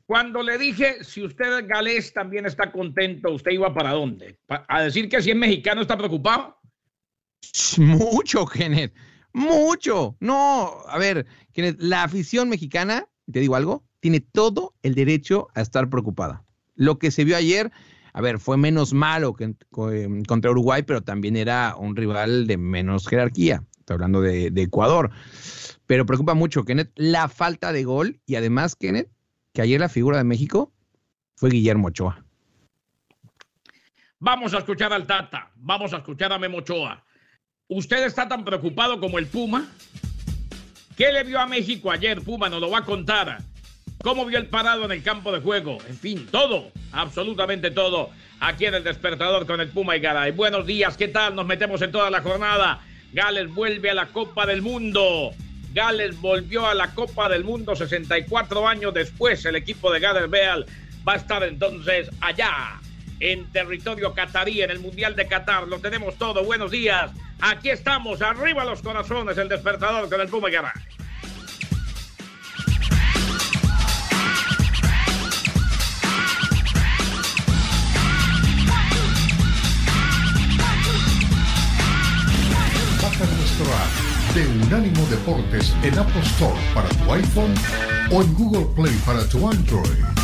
Cuando 0.07 0.41
le 0.41 0.57
dije, 0.57 1.03
si 1.03 1.21
usted 1.21 1.67
galés 1.67 2.13
también 2.13 2.45
está 2.45 2.71
contento, 2.71 3.33
¿usted 3.33 3.51
iba 3.51 3.73
para 3.73 3.91
dónde? 3.91 4.39
¿A 4.47 4.83
decir 4.83 5.09
que 5.09 5.21
si 5.21 5.31
es 5.31 5.35
mexicano 5.35 5.81
está 5.81 5.97
preocupado? 5.97 6.56
Mucho, 7.77 8.45
Kenneth. 8.45 8.93
Mucho. 9.33 10.15
No, 10.19 10.81
a 10.87 10.97
ver, 10.97 11.25
Kenneth, 11.53 11.77
la 11.79 12.03
afición 12.03 12.49
mexicana, 12.49 13.07
te 13.31 13.39
digo 13.39 13.55
algo, 13.55 13.83
tiene 13.99 14.19
todo 14.19 14.73
el 14.83 14.95
derecho 14.95 15.47
a 15.53 15.61
estar 15.61 15.89
preocupada. 15.89 16.43
Lo 16.75 16.99
que 16.99 17.11
se 17.11 17.23
vio 17.23 17.35
ayer, 17.35 17.71
a 18.13 18.21
ver, 18.21 18.39
fue 18.39 18.57
menos 18.57 18.93
malo 18.93 19.33
que 19.33 19.55
em, 19.91 20.23
contra 20.23 20.51
Uruguay, 20.51 20.83
pero 20.83 21.01
también 21.01 21.35
era 21.35 21.75
un 21.77 21.95
rival 21.95 22.47
de 22.47 22.57
menos 22.57 23.07
jerarquía. 23.07 23.63
Estoy 23.79 23.95
hablando 23.95 24.21
de, 24.21 24.51
Ecuador. 24.55 25.11
Pero 25.85 26.05
preocupa 26.05 26.33
mucho, 26.33 26.65
Kenneth, 26.65 26.91
la 26.95 27.29
falta 27.29 27.71
de 27.71 27.83
gol 27.83 28.19
y 28.25 28.35
además, 28.35 28.75
Kenneth, 28.75 29.09
que 29.53 29.61
ayer 29.61 29.79
la 29.79 29.89
figura 29.89 30.17
de 30.17 30.23
México 30.23 30.73
fue 31.35 31.49
Guillermo 31.49 31.87
Ochoa. 31.87 32.23
Vamos 34.19 34.53
a 34.53 34.57
escuchar 34.57 34.91
al 34.93 35.05
Tata, 35.05 35.51
vamos 35.55 35.93
a 35.93 35.97
escuchar 35.97 36.33
a 36.33 36.39
Memo 36.39 36.57
Ochoa. 36.57 37.05
¿Usted 37.69 38.05
está 38.05 38.29
tan 38.29 38.45
preocupado 38.45 38.97
como 38.97 39.19
el 39.19 39.27
Puma? 39.27 39.67
¿Qué 40.95 41.11
le 41.11 41.25
vio 41.25 41.37
a 41.37 41.45
México 41.45 41.91
ayer, 41.91 42.21
Puma? 42.21 42.47
Nos 42.47 42.61
lo 42.61 42.71
va 42.71 42.77
a 42.77 42.85
contar. 42.85 43.39
¿Cómo 44.01 44.25
vio 44.25 44.37
el 44.37 44.47
parado 44.47 44.85
en 44.85 44.93
el 44.93 45.03
campo 45.03 45.33
de 45.33 45.41
juego? 45.41 45.77
En 45.89 45.97
fin, 45.97 46.27
todo, 46.31 46.71
absolutamente 46.93 47.69
todo, 47.71 48.09
aquí 48.39 48.67
en 48.67 48.75
el 48.75 48.85
despertador 48.85 49.45
con 49.45 49.59
el 49.59 49.67
Puma 49.67 49.97
y 49.97 49.99
Garay. 49.99 50.31
Buenos 50.31 50.65
días, 50.65 50.95
¿qué 50.95 51.09
tal? 51.09 51.35
Nos 51.35 51.45
metemos 51.45 51.81
en 51.81 51.91
toda 51.91 52.09
la 52.09 52.21
jornada. 52.21 52.79
Gales 53.11 53.53
vuelve 53.53 53.89
a 53.89 53.95
la 53.95 54.05
Copa 54.07 54.45
del 54.45 54.61
Mundo. 54.61 55.31
Gales 55.73 56.21
volvió 56.21 56.67
a 56.67 56.73
la 56.73 56.93
Copa 56.95 57.27
del 57.27 57.43
Mundo 57.43 57.75
64 57.75 58.65
años 58.65 58.93
después. 58.93 59.43
El 59.43 59.57
equipo 59.57 59.91
de 59.91 59.99
Gales 59.99 60.29
Beal 60.29 60.65
va 61.05 61.13
a 61.13 61.17
estar 61.17 61.43
entonces 61.43 62.09
allá 62.21 62.79
en 63.19 63.51
territorio 63.51 64.13
catarí, 64.13 64.61
en 64.61 64.71
el 64.71 64.79
Mundial 64.79 65.15
de 65.15 65.27
Qatar. 65.27 65.67
Lo 65.67 65.79
tenemos 65.79 66.15
todo. 66.17 66.43
Buenos 66.43 66.71
días. 66.71 67.11
Aquí 67.39 67.69
estamos, 67.69 68.21
arriba 68.21 68.65
los 68.65 68.81
corazones, 68.81 69.37
el 69.37 69.47
despertador 69.47 70.09
con 70.09 70.21
el 70.21 70.27
Puma. 70.27 70.47
Baja 83.01 83.25
nuestro 83.35 83.65
app 83.73 84.33
de 84.33 84.47
Unánimo 84.65 85.05
Deportes 85.07 85.75
en 85.83 85.97
Apple 85.97 86.21
Store 86.21 86.59
para 86.73 86.89
tu 86.89 87.13
iPhone 87.13 87.53
o 88.11 88.21
en 88.21 88.33
Google 88.33 88.65
Play 88.75 88.95
para 89.05 89.27
tu 89.29 89.47
Android. 89.47 90.16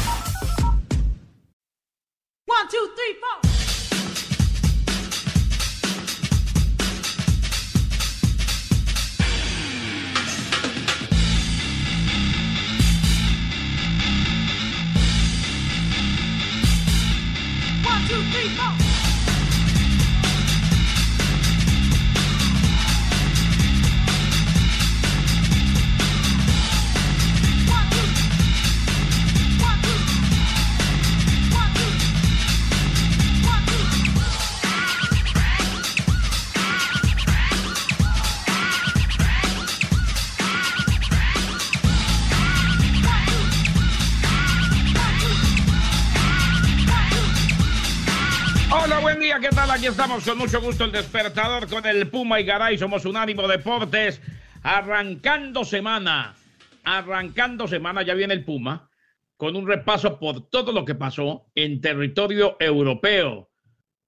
Con 50.03 50.38
mucho 50.38 50.60
gusto 50.60 50.83
el 50.83 50.91
despertador 50.91 51.69
con 51.69 51.86
el 51.86 52.10
Puma 52.10 52.38
y 52.41 52.43
Garay. 52.43 52.77
Somos 52.77 53.05
Unánimo 53.05 53.48
Deportes. 53.48 54.22
Arrancando 54.62 55.63
semana, 55.63 56.36
arrancando 56.83 57.69
semana, 57.69 58.01
ya 58.01 58.13
viene 58.13 58.33
el 58.33 58.43
Puma 58.43 58.89
con 59.38 59.55
un 59.55 59.65
repaso 59.65 60.19
por 60.19 60.50
todo 60.50 60.74
lo 60.74 60.83
que 60.83 60.95
pasó 60.95 61.45
en 61.55 61.79
territorio 61.79 62.57
europeo, 62.60 63.50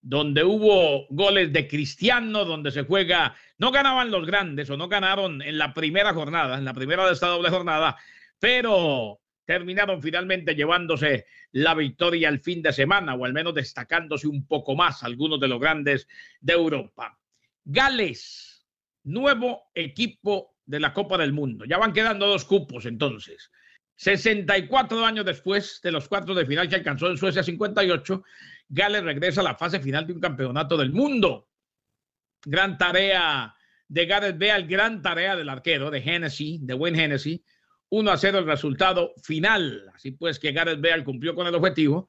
donde 0.01 0.43
hubo 0.43 1.07
goles 1.09 1.53
de 1.53 1.65
Cristiano, 1.65 2.43
donde 2.43 2.71
se 2.71 2.83
juega, 2.83 3.33
no 3.57 3.71
ganaban 3.71 4.11
los 4.11 4.25
grandes 4.25 4.69
o 4.69 4.75
no 4.75 4.89
ganaron 4.89 5.41
en 5.41 5.57
la 5.57 5.73
primera 5.73 6.13
jornada, 6.13 6.57
en 6.57 6.65
la 6.65 6.73
primera 6.73 7.05
de 7.05 7.13
esta 7.13 7.27
doble 7.27 7.49
jornada, 7.49 7.95
pero 8.37 9.21
terminaron 9.45 10.01
finalmente 10.01 10.55
llevándose 10.55 11.25
la 11.51 11.73
victoria 11.73 12.29
el 12.29 12.39
fin 12.39 12.61
de 12.61 12.73
semana, 12.73 13.15
o 13.15 13.25
al 13.25 13.33
menos 13.33 13.53
destacándose 13.53 14.27
un 14.27 14.47
poco 14.47 14.75
más 14.75 15.03
algunos 15.03 15.39
de 15.39 15.47
los 15.47 15.59
grandes 15.59 16.07
de 16.41 16.53
Europa. 16.53 17.17
Gales, 17.63 18.65
nuevo 19.03 19.71
equipo 19.73 20.55
de 20.65 20.79
la 20.79 20.93
Copa 20.93 21.17
del 21.17 21.33
Mundo. 21.33 21.65
Ya 21.65 21.77
van 21.77 21.93
quedando 21.93 22.27
dos 22.27 22.45
cupos 22.45 22.85
entonces. 22.85 23.51
64 23.97 25.05
años 25.05 25.25
después 25.25 25.79
de 25.81 25.91
los 25.91 26.07
cuartos 26.07 26.35
de 26.35 26.45
final 26.45 26.67
que 26.67 26.75
alcanzó 26.75 27.09
en 27.09 27.17
Suecia 27.17 27.43
58, 27.43 28.23
Gales 28.67 29.03
regresa 29.03 29.41
a 29.41 29.45
la 29.45 29.55
fase 29.55 29.79
final 29.79 30.05
de 30.05 30.13
un 30.13 30.19
campeonato 30.19 30.75
del 30.75 30.91
mundo. 30.91 31.49
Gran 32.43 32.77
tarea 32.77 33.55
de 33.87 34.05
Gareth 34.05 34.37
Bale, 34.37 34.67
gran 34.67 35.01
tarea 35.01 35.35
del 35.35 35.49
arquero 35.49 35.91
de 35.91 35.99
Hennessy, 35.99 36.59
de 36.61 36.73
Wayne 36.73 37.03
Hennessy. 37.03 37.43
1 37.89 38.11
a 38.11 38.17
0 38.17 38.39
el 38.39 38.45
resultado 38.45 39.13
final. 39.23 39.89
Así 39.93 40.11
pues 40.11 40.39
que 40.39 40.51
Gareth 40.51 40.81
Bale 40.81 41.03
cumplió 41.03 41.35
con 41.35 41.47
el 41.47 41.55
objetivo 41.55 42.07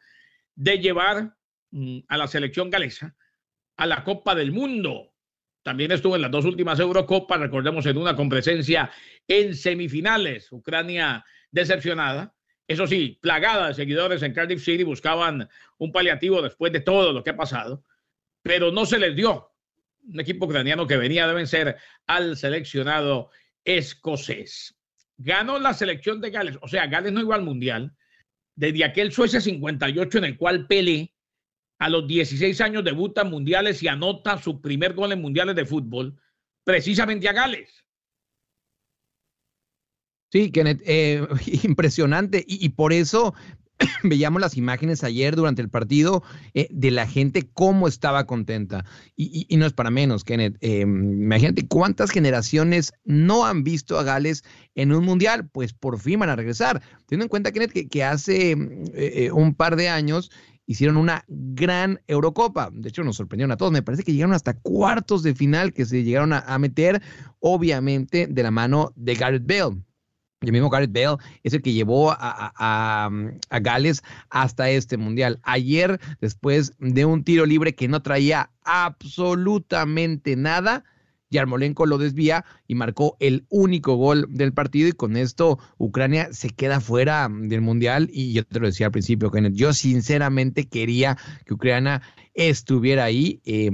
de 0.55 0.79
llevar 0.79 1.35
mm, 1.71 1.99
a 2.09 2.17
la 2.17 2.27
selección 2.27 2.71
galesa 2.71 3.15
a 3.77 3.87
la 3.87 4.05
Copa 4.05 4.35
del 4.35 4.53
Mundo. 4.53 5.13
También 5.63 5.93
estuvo 5.93 6.17
en 6.17 6.23
las 6.23 6.31
dos 6.31 6.45
últimas 6.45 6.79
Eurocopas, 6.79 7.41
recordemos 7.41 7.85
en 7.87 7.99
una 7.99 8.15
con 8.15 8.29
presencia 8.29 8.91
en 9.27 9.55
semifinales. 9.55 10.51
Ucrania 10.53 11.25
decepcionada. 11.51 12.35
Eso 12.69 12.87
sí, 12.87 13.19
plagada 13.21 13.69
de 13.69 13.75
seguidores 13.75 14.23
en 14.23 14.33
Cardiff 14.33 14.63
City 14.63 14.83
buscaban 14.83 15.49
un 15.79 15.93
paliativo 15.93 16.43
después 16.43 16.73
de 16.73 16.81
todo 16.81 17.13
lo 17.13 17.23
que 17.23 17.31
ha 17.31 17.37
pasado, 17.37 17.85
pero 18.43 18.73
no 18.73 18.87
se 18.87 18.99
les 18.99 19.15
dio. 19.15 19.53
Un 20.05 20.21
equipo 20.21 20.47
ucraniano 20.47 20.87
que 20.87 20.97
venía 20.97 21.27
de 21.27 21.35
vencer 21.35 21.77
al 22.07 22.37
seleccionado 22.37 23.31
escocés. 23.65 24.76
Ganó 25.19 25.59
la 25.59 25.75
selección 25.75 26.21
de 26.21 26.31
Gales, 26.31 26.59
o 26.61 26.69
sea, 26.69 26.87
Gales 26.87 27.13
no 27.13 27.21
iba 27.21 27.35
al 27.35 27.43
Mundial 27.43 27.97
desde 28.57 28.85
aquel 28.85 29.13
Suecia 29.13 29.41
58 29.41 30.19
en 30.19 30.25
el 30.25 30.37
cual 30.37 30.67
Pelé 30.67 31.15
a 31.79 31.89
los 31.91 32.07
16 32.07 32.61
años 32.63 32.85
debuta 32.85 33.21
en 33.21 33.31
mundiales 33.31 33.83
y 33.83 33.89
anota 33.89 34.41
su 34.41 34.61
primer 34.61 34.95
gol 34.95 35.13
en 35.13 35.21
mundiales 35.21 35.55
de 35.55 35.67
fútbol, 35.67 36.19
precisamente 36.65 37.29
a 37.29 37.33
Gales. 37.33 37.85
Sí, 40.33 40.51
Kenneth, 40.51 40.83
eh, 40.87 41.27
impresionante. 41.65 42.45
Y, 42.47 42.65
y, 42.65 42.69
por 42.71 42.93
eso 42.93 43.35
veíamos 44.03 44.41
las 44.41 44.57
imágenes 44.57 45.05
ayer 45.05 45.37
durante 45.37 45.63
el 45.63 45.69
partido 45.69 46.23
eh, 46.55 46.69
de 46.71 46.91
la 46.91 47.07
gente 47.07 47.49
cómo 47.53 47.89
estaba 47.89 48.27
contenta. 48.27 48.85
Y, 49.17 49.47
y, 49.49 49.57
no 49.57 49.67
es 49.67 49.73
para 49.73 49.91
menos, 49.91 50.25
Kenneth. 50.25 50.57
Eh, 50.61 50.81
imagínate 50.81 51.67
cuántas 51.67 52.11
generaciones 52.11 52.93
no 53.05 53.47
han 53.47 53.65
visto 53.65 53.99
a 53.99 54.03
Gales 54.03 54.45
en 54.75 54.93
un 54.93 55.05
mundial. 55.05 55.49
Pues 55.49 55.73
por 55.73 55.99
fin 55.99 56.21
van 56.21 56.31
a 56.31 56.37
regresar. 56.37 56.83
Teniendo 57.07 57.25
en 57.25 57.29
cuenta, 57.29 57.53
Kenneth, 57.53 57.89
que, 57.89 58.05
hace 58.05 58.57
eh, 58.95 59.31
un 59.33 59.55
par 59.55 59.77
de 59.77 59.89
años 59.89 60.31
hicieron 60.67 60.97
una 60.97 61.25
gran 61.29 62.01
Eurocopa. 62.09 62.71
De 62.73 62.89
hecho, 62.89 63.05
nos 63.05 63.17
sorprendieron 63.17 63.53
a 63.53 63.57
todos. 63.57 63.73
Me 63.73 63.83
parece 63.83 64.03
que 64.03 64.13
llegaron 64.13 64.35
hasta 64.35 64.55
cuartos 64.55 65.23
de 65.23 65.35
final 65.35 65.73
que 65.73 65.87
se 65.87 66.03
llegaron 66.03 66.33
a, 66.33 66.41
a 66.41 66.59
meter, 66.59 67.03
obviamente, 67.41 68.27
de 68.27 68.43
la 68.43 68.51
mano 68.51 68.93
de 68.97 69.15
Gareth 69.15 69.47
Bale. 69.47 69.83
El 70.43 70.53
mismo 70.53 70.69
Gareth 70.69 70.93
Bale 70.93 71.17
es 71.45 71.55
el 71.55 71.63
que 71.63 71.73
llevó 71.73 72.11
a, 72.11 72.17
a, 72.21 73.11
a, 73.49 73.59
Gales 73.61 74.03
hasta 74.29 74.69
este 74.69 74.99
mundial. 74.99 75.41
Ayer, 75.43 75.99
después 76.21 76.75
de 76.79 77.07
un 77.07 77.25
tiro 77.25 77.47
libre 77.47 77.75
que 77.75 77.89
no 77.89 78.03
traía 78.03 78.51
absolutamente 78.63 80.37
nada, 80.37 80.85
Yarmolenko 81.31 81.87
lo 81.87 81.97
desvía 81.97 82.45
y 82.67 82.75
marcó 82.75 83.17
el 83.19 83.47
único 83.49 83.97
gol 83.97 84.27
del 84.29 84.53
partido 84.53 84.89
y 84.89 84.93
con 84.93 85.17
esto 85.17 85.59
Ucrania 85.79 86.29
se 86.33 86.51
queda 86.51 86.81
fuera 86.81 87.29
del 87.31 87.63
mundial 87.63 88.09
y 88.13 88.33
yo 88.33 88.45
te 88.45 88.61
lo 88.61 88.67
decía 88.67 88.87
al 88.87 88.93
principio, 88.93 89.31
Kenneth, 89.31 89.55
yo 89.55 89.73
sinceramente 89.73 90.69
quería 90.69 91.17
que 91.45 91.55
Ucrania 91.55 92.03
estuviera 92.37 93.05
ahí, 93.05 93.41
eh, 93.47 93.71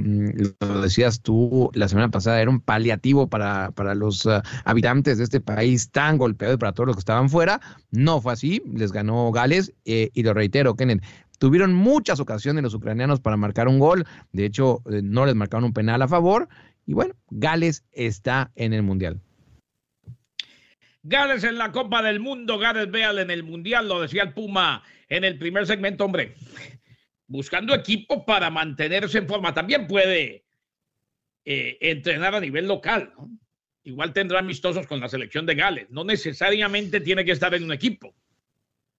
lo 0.60 0.80
decías 0.80 1.20
tú 1.20 1.70
la 1.74 1.88
semana 1.88 2.10
pasada, 2.10 2.40
era 2.40 2.50
un 2.50 2.60
paliativo 2.60 3.28
para, 3.28 3.72
para 3.72 3.94
los 3.94 4.24
uh, 4.24 4.40
habitantes 4.64 5.18
de 5.18 5.24
este 5.24 5.40
país 5.40 5.90
tan 5.90 6.16
golpeado 6.16 6.54
y 6.54 6.56
para 6.56 6.72
todos 6.72 6.86
los 6.86 6.96
que 6.96 7.00
estaban 7.00 7.28
fuera, 7.28 7.60
no 7.90 8.20
fue 8.20 8.32
así, 8.32 8.62
les 8.72 8.92
ganó 8.92 9.32
Gales 9.32 9.74
eh, 9.84 10.10
y 10.14 10.22
lo 10.22 10.32
reitero, 10.32 10.76
Kenneth, 10.76 11.02
tuvieron 11.38 11.74
muchas 11.74 12.20
ocasiones 12.20 12.62
los 12.62 12.74
ucranianos 12.74 13.20
para 13.20 13.36
marcar 13.36 13.66
un 13.66 13.80
gol, 13.80 14.06
de 14.32 14.46
hecho 14.46 14.80
eh, 14.90 15.00
no 15.02 15.26
les 15.26 15.34
marcaron 15.34 15.64
un 15.64 15.72
penal 15.72 16.00
a 16.00 16.08
favor, 16.08 16.48
y 16.86 16.94
bueno, 16.94 17.14
Gales 17.30 17.84
está 17.90 18.52
en 18.54 18.72
el 18.72 18.84
Mundial. 18.84 19.20
Gales 21.02 21.42
en 21.42 21.58
la 21.58 21.72
Copa 21.72 22.00
del 22.00 22.20
Mundo, 22.20 22.58
Gales 22.60 22.92
Bale 22.92 23.22
en 23.22 23.30
el 23.32 23.42
Mundial, 23.42 23.88
lo 23.88 24.00
decía 24.00 24.22
el 24.22 24.32
Puma 24.34 24.84
en 25.08 25.24
el 25.24 25.36
primer 25.36 25.66
segmento, 25.66 26.04
hombre. 26.04 26.36
Buscando 27.32 27.74
equipo 27.74 28.26
para 28.26 28.50
mantenerse 28.50 29.16
en 29.16 29.26
forma. 29.26 29.54
También 29.54 29.86
puede 29.86 30.44
eh, 31.46 31.78
entrenar 31.80 32.34
a 32.34 32.40
nivel 32.40 32.68
local, 32.68 33.10
¿no? 33.16 33.30
Igual 33.84 34.12
tendrá 34.12 34.40
amistosos 34.40 34.86
con 34.86 35.00
la 35.00 35.08
selección 35.08 35.46
de 35.46 35.54
Gales. 35.54 35.86
No 35.88 36.04
necesariamente 36.04 37.00
tiene 37.00 37.24
que 37.24 37.32
estar 37.32 37.54
en 37.54 37.64
un 37.64 37.72
equipo. 37.72 38.14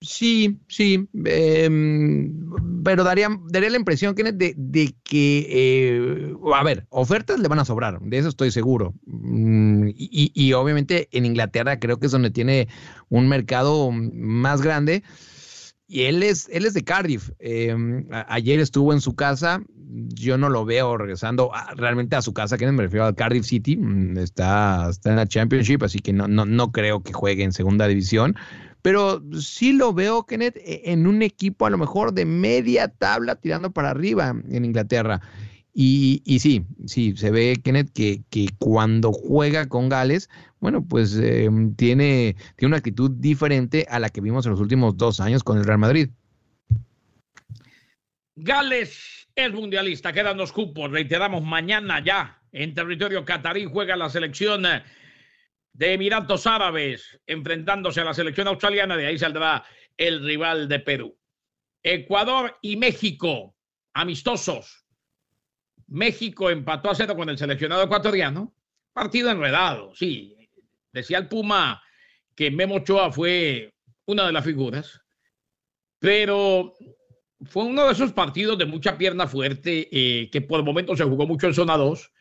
Sí, 0.02 0.60
sí, 0.68 1.08
em, 1.26 2.50
pero 2.84 3.04
daría, 3.04 3.30
daría 3.50 3.70
la 3.70 3.78
impresión 3.78 4.16
Kenneth, 4.16 4.36
de, 4.36 4.54
de 4.58 4.96
que, 5.04 5.48
eh, 5.48 6.34
a 6.56 6.64
ver, 6.64 6.88
ofertas 6.90 7.40
le 7.40 7.48
van 7.48 7.60
a 7.60 7.66
sobrar, 7.66 8.02
de 8.02 8.18
eso 8.18 8.30
estoy 8.30 8.50
seguro. 8.50 8.96
Mm, 9.06 9.90
y, 9.96 10.32
y 10.34 10.54
obviamente 10.54 11.08
en 11.12 11.28
Inglaterra 11.28 11.80
creo 11.80 12.00
que 12.00 12.08
es 12.08 12.12
donde 12.12 12.32
tiene 12.32 12.68
un 13.10 13.30
mercado 13.30 13.92
más 13.92 14.64
grande. 14.64 15.04
Y 15.88 16.04
él 16.04 16.24
es, 16.24 16.50
él 16.52 16.66
es 16.66 16.74
de 16.74 16.84
Cardiff. 16.84 17.30
Em, 17.40 18.08
ayer 18.28 18.60
estuvo 18.60 18.94
en 18.94 19.02
su 19.02 19.16
casa. 19.16 19.62
Yo 20.16 20.38
no 20.38 20.50
lo 20.50 20.66
veo 20.66 20.98
regresando 20.98 21.52
realmente 21.76 22.16
a 22.16 22.22
su 22.22 22.34
casa, 22.34 22.58
que 22.58 22.72
me 22.72 22.84
refiero 22.84 23.06
al 23.06 23.16
Cardiff 23.16 23.46
City. 23.46 23.78
Mm, 23.78 24.18
Está, 24.18 24.88
está 24.90 25.12
en 25.12 25.18
la 25.18 25.28
Championship, 25.28 25.84
así 25.84 26.00
que 26.00 26.14
no, 26.14 26.28
no, 26.28 26.46
no 26.46 26.72
creo 26.72 27.04
que 27.04 27.14
juegue 27.14 27.44
en 27.44 27.52
segunda 27.52 27.88
división. 27.88 28.36
Pero 28.82 29.22
sí 29.40 29.72
lo 29.74 29.94
veo, 29.94 30.26
Kenneth, 30.26 30.58
e- 30.58 30.82
en 30.92 31.06
un 31.08 31.22
equipo 31.22 31.66
a 31.66 31.70
lo 31.70 31.78
mejor 31.78 32.14
de 32.14 32.26
media 32.26 32.88
tabla 32.88 33.36
tirando 33.36 33.72
para 33.72 33.92
arriba 33.92 34.36
en 34.50 34.66
Inglaterra. 34.66 35.22
Y, 35.76 36.22
y 36.24 36.40
sí, 36.40 36.66
sí, 36.86 37.16
se 37.18 37.32
ve, 37.32 37.60
Kenneth, 37.64 37.92
que, 37.94 38.22
que 38.30 38.48
cuando 38.60 39.12
juega 39.12 39.68
con 39.68 39.90
Gales, 39.90 40.30
bueno, 40.60 40.86
pues 40.88 41.18
eh, 41.18 41.50
tiene, 41.76 42.36
tiene 42.56 42.68
una 42.68 42.78
actitud 42.78 43.10
diferente 43.10 43.88
a 43.90 44.00
la 44.00 44.10
que 44.10 44.22
vimos 44.22 44.46
en 44.46 44.52
los 44.52 44.62
últimos 44.62 44.96
dos 44.98 45.20
años 45.20 45.44
con 45.44 45.58
el 45.58 45.66
Real 45.66 45.80
Madrid. 45.80 46.10
Gales 48.36 49.28
es 49.36 49.52
mundialista, 49.52 50.14
quedan 50.14 50.38
dos 50.38 50.52
cupos. 50.52 50.92
Reiteramos, 50.92 51.44
mañana 51.44 52.04
ya 52.04 52.40
en 52.52 52.74
territorio 52.74 53.26
catarí 53.26 53.66
juega 53.66 53.96
la 53.96 54.10
selección 54.10 54.64
de 55.74 55.94
Emiratos 55.94 56.46
Árabes 56.46 57.20
enfrentándose 57.26 58.02
a 58.02 58.06
la 58.06 58.14
selección 58.14 58.48
australiana. 58.48 58.96
De 58.96 59.08
ahí 59.08 59.18
saldrá 59.18 59.66
el 59.98 60.24
rival 60.24 60.68
de 60.68 60.80
Perú. 60.80 61.18
Ecuador 61.82 62.58
y 62.62 62.78
México, 62.78 63.56
amistosos. 63.94 64.83
México 65.94 66.50
empató 66.50 66.90
a 66.90 66.96
cero 66.96 67.16
con 67.16 67.30
el 67.30 67.38
seleccionado 67.38 67.84
ecuatoriano. 67.84 68.52
Partido 68.94 69.30
enredado, 69.30 69.94
sí. 69.96 70.36
Decía 70.92 71.20
el 71.20 71.28
Puma 71.28 71.84
que 72.36 72.50
Memo 72.50 72.76
Ochoa 72.76 73.12
fue 73.12 73.76
una 74.06 74.26
de 74.26 74.32
las 74.32 74.44
figuras, 74.44 75.02
pero 76.00 76.74
fue 77.46 77.66
uno 77.66 77.86
de 77.86 77.94
esos 77.94 78.12
partidos 78.12 78.58
de 78.58 78.66
mucha 78.66 78.98
pierna 78.98 79.28
fuerte 79.28 79.88
eh, 79.92 80.32
que 80.32 80.42
por 80.42 80.64
momentos 80.64 80.98
se 80.98 81.04
jugó 81.04 81.28
mucho 81.28 81.46
en 81.46 81.54
zona 81.54 81.78
2. 81.78 82.12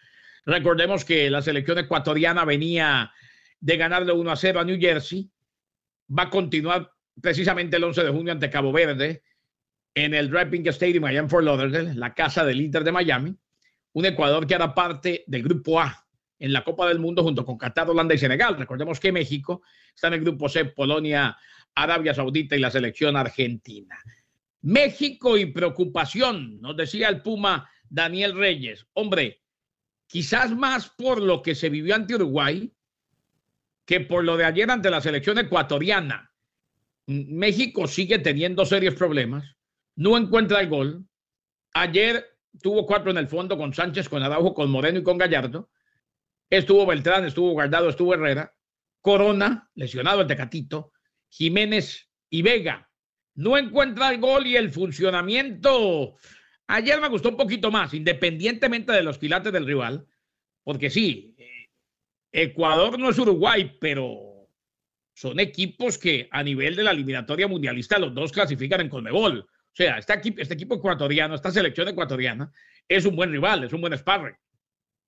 Recordemos 0.44 1.06
que 1.06 1.30
la 1.30 1.40
selección 1.40 1.78
ecuatoriana 1.78 2.44
venía 2.44 3.10
de 3.58 3.76
ganarle 3.78 4.12
1 4.12 4.30
a 4.30 4.36
0 4.36 4.60
a 4.60 4.64
New 4.64 4.78
Jersey. 4.78 5.30
Va 6.16 6.24
a 6.24 6.30
continuar 6.30 6.92
precisamente 7.22 7.78
el 7.78 7.84
11 7.84 8.04
de 8.04 8.10
junio 8.10 8.32
ante 8.34 8.50
Cabo 8.50 8.70
Verde 8.70 9.22
en 9.94 10.12
el 10.12 10.30
Driving 10.30 10.68
Stadium 10.68 11.04
allá 11.04 11.20
en 11.20 11.30
Fort 11.30 11.44
Lauderdale, 11.44 11.94
la 11.94 12.12
casa 12.12 12.44
del 12.44 12.60
Inter 12.60 12.84
de 12.84 12.92
Miami. 12.92 13.36
Un 13.94 14.06
Ecuador 14.06 14.46
que 14.46 14.54
era 14.54 14.74
parte 14.74 15.24
del 15.26 15.42
grupo 15.42 15.80
A 15.80 16.06
en 16.38 16.52
la 16.52 16.64
Copa 16.64 16.88
del 16.88 16.98
Mundo 16.98 17.22
junto 17.22 17.44
con 17.44 17.56
Qatar, 17.56 17.88
Holanda 17.88 18.14
y 18.14 18.18
Senegal. 18.18 18.56
Recordemos 18.56 18.98
que 18.98 19.12
México 19.12 19.62
está 19.94 20.08
en 20.08 20.14
el 20.14 20.20
grupo 20.20 20.48
C, 20.48 20.64
Polonia, 20.64 21.36
Arabia 21.74 22.14
Saudita 22.14 22.56
y 22.56 22.60
la 22.60 22.70
selección 22.70 23.16
argentina. 23.16 23.96
México 24.62 25.36
y 25.36 25.46
preocupación, 25.46 26.60
nos 26.60 26.76
decía 26.76 27.08
el 27.08 27.22
Puma 27.22 27.70
Daniel 27.88 28.34
Reyes. 28.36 28.86
Hombre, 28.94 29.42
quizás 30.06 30.50
más 30.56 30.88
por 30.88 31.20
lo 31.20 31.42
que 31.42 31.54
se 31.54 31.68
vivió 31.68 31.94
ante 31.94 32.14
Uruguay 32.14 32.72
que 33.84 34.00
por 34.00 34.24
lo 34.24 34.36
de 34.36 34.44
ayer 34.44 34.70
ante 34.70 34.90
la 34.90 35.00
selección 35.00 35.38
ecuatoriana. 35.38 36.32
México 37.06 37.86
sigue 37.86 38.18
teniendo 38.18 38.64
serios 38.64 38.94
problemas, 38.94 39.56
no 39.96 40.16
encuentra 40.16 40.60
el 40.60 40.68
gol. 40.68 41.04
Ayer 41.74 42.31
tuvo 42.60 42.86
cuatro 42.86 43.10
en 43.10 43.18
el 43.18 43.28
fondo 43.28 43.56
con 43.56 43.72
Sánchez, 43.72 44.08
con 44.08 44.22
Araujo, 44.22 44.54
con 44.54 44.70
Moreno 44.70 44.98
y 44.98 45.02
con 45.02 45.18
Gallardo. 45.18 45.70
Estuvo 46.50 46.84
Beltrán, 46.84 47.24
estuvo 47.24 47.52
Guardado, 47.52 47.88
estuvo 47.88 48.14
Herrera. 48.14 48.54
Corona, 49.00 49.70
lesionado 49.74 50.20
el 50.20 50.26
Tecatito. 50.26 50.92
Jiménez 51.28 52.10
y 52.28 52.42
Vega 52.42 52.90
no 53.34 53.56
encuentra 53.56 54.10
el 54.10 54.20
gol 54.20 54.46
y 54.46 54.56
el 54.56 54.70
funcionamiento. 54.70 56.16
Ayer 56.66 57.00
me 57.00 57.08
gustó 57.08 57.30
un 57.30 57.36
poquito 57.36 57.70
más, 57.70 57.94
independientemente 57.94 58.92
de 58.92 59.02
los 59.02 59.18
quilates 59.18 59.52
del 59.52 59.66
rival, 59.66 60.06
porque 60.62 60.90
sí, 60.90 61.34
eh, 61.38 61.68
Ecuador 62.30 62.98
no 62.98 63.10
es 63.10 63.18
Uruguay, 63.18 63.76
pero 63.80 64.48
son 65.14 65.40
equipos 65.40 65.98
que 65.98 66.28
a 66.30 66.42
nivel 66.42 66.76
de 66.76 66.82
la 66.82 66.92
eliminatoria 66.92 67.48
mundialista 67.48 67.98
los 67.98 68.14
dos 68.14 68.32
clasifican 68.32 68.80
en 68.80 68.88
Conmebol. 68.88 69.46
O 69.72 69.74
sea, 69.74 69.98
este 69.98 70.12
equipo, 70.12 70.40
este 70.40 70.54
equipo 70.54 70.74
ecuatoriano, 70.74 71.34
esta 71.34 71.50
selección 71.50 71.88
ecuatoriana, 71.88 72.52
es 72.88 73.06
un 73.06 73.16
buen 73.16 73.30
rival, 73.30 73.64
es 73.64 73.72
un 73.72 73.80
buen 73.80 73.96
sparring. 73.96 74.36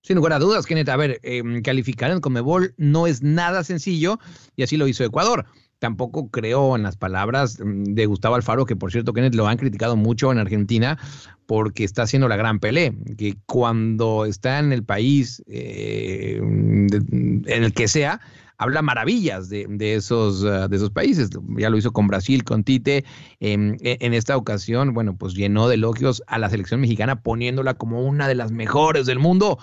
Sin 0.01 0.15
lugar 0.17 0.33
a 0.33 0.39
dudas, 0.39 0.65
Kenneth. 0.65 0.89
A 0.89 0.97
ver, 0.97 1.19
eh, 1.23 1.41
calificar 1.63 2.11
en 2.11 2.19
Comebol 2.19 2.73
no 2.77 3.07
es 3.07 3.23
nada 3.23 3.63
sencillo 3.63 4.19
y 4.55 4.63
así 4.63 4.77
lo 4.77 4.87
hizo 4.87 5.03
Ecuador. 5.03 5.45
Tampoco 5.79 6.29
creo 6.29 6.75
en 6.75 6.83
las 6.83 6.95
palabras 6.95 7.59
mm, 7.59 7.95
de 7.95 8.05
Gustavo 8.05 8.35
Alfaro, 8.35 8.65
que 8.65 8.75
por 8.75 8.91
cierto, 8.91 9.13
Kenneth 9.13 9.35
lo 9.35 9.47
han 9.47 9.57
criticado 9.57 9.95
mucho 9.95 10.31
en 10.31 10.39
Argentina 10.39 10.97
porque 11.45 11.83
está 11.83 12.03
haciendo 12.03 12.27
la 12.27 12.37
gran 12.37 12.59
pelea, 12.59 12.91
que 13.17 13.37
cuando 13.45 14.25
está 14.25 14.59
en 14.59 14.73
el 14.73 14.83
país, 14.83 15.43
eh, 15.47 16.37
en 16.39 17.43
el 17.63 17.73
que 17.73 17.87
sea, 17.87 18.19
habla 18.57 18.81
maravillas 18.81 19.49
de, 19.49 19.65
de 19.69 19.95
esos, 19.95 20.43
uh, 20.43 20.67
de 20.67 20.75
esos 20.75 20.91
países. 20.91 21.29
Ya 21.57 21.69
lo 21.69 21.77
hizo 21.77 21.91
con 21.91 22.07
Brasil, 22.07 22.43
con 22.43 22.63
Tite. 22.63 23.05
Eh, 23.39 23.77
en 23.81 24.13
esta 24.13 24.37
ocasión, 24.37 24.93
bueno, 24.93 25.17
pues 25.17 25.33
llenó 25.33 25.67
de 25.67 25.75
elogios 25.75 26.23
a 26.27 26.37
la 26.37 26.49
selección 26.49 26.81
mexicana, 26.81 27.21
poniéndola 27.21 27.73
como 27.73 28.03
una 28.03 28.27
de 28.27 28.35
las 28.35 28.51
mejores 28.51 29.05
del 29.05 29.19
mundo. 29.19 29.57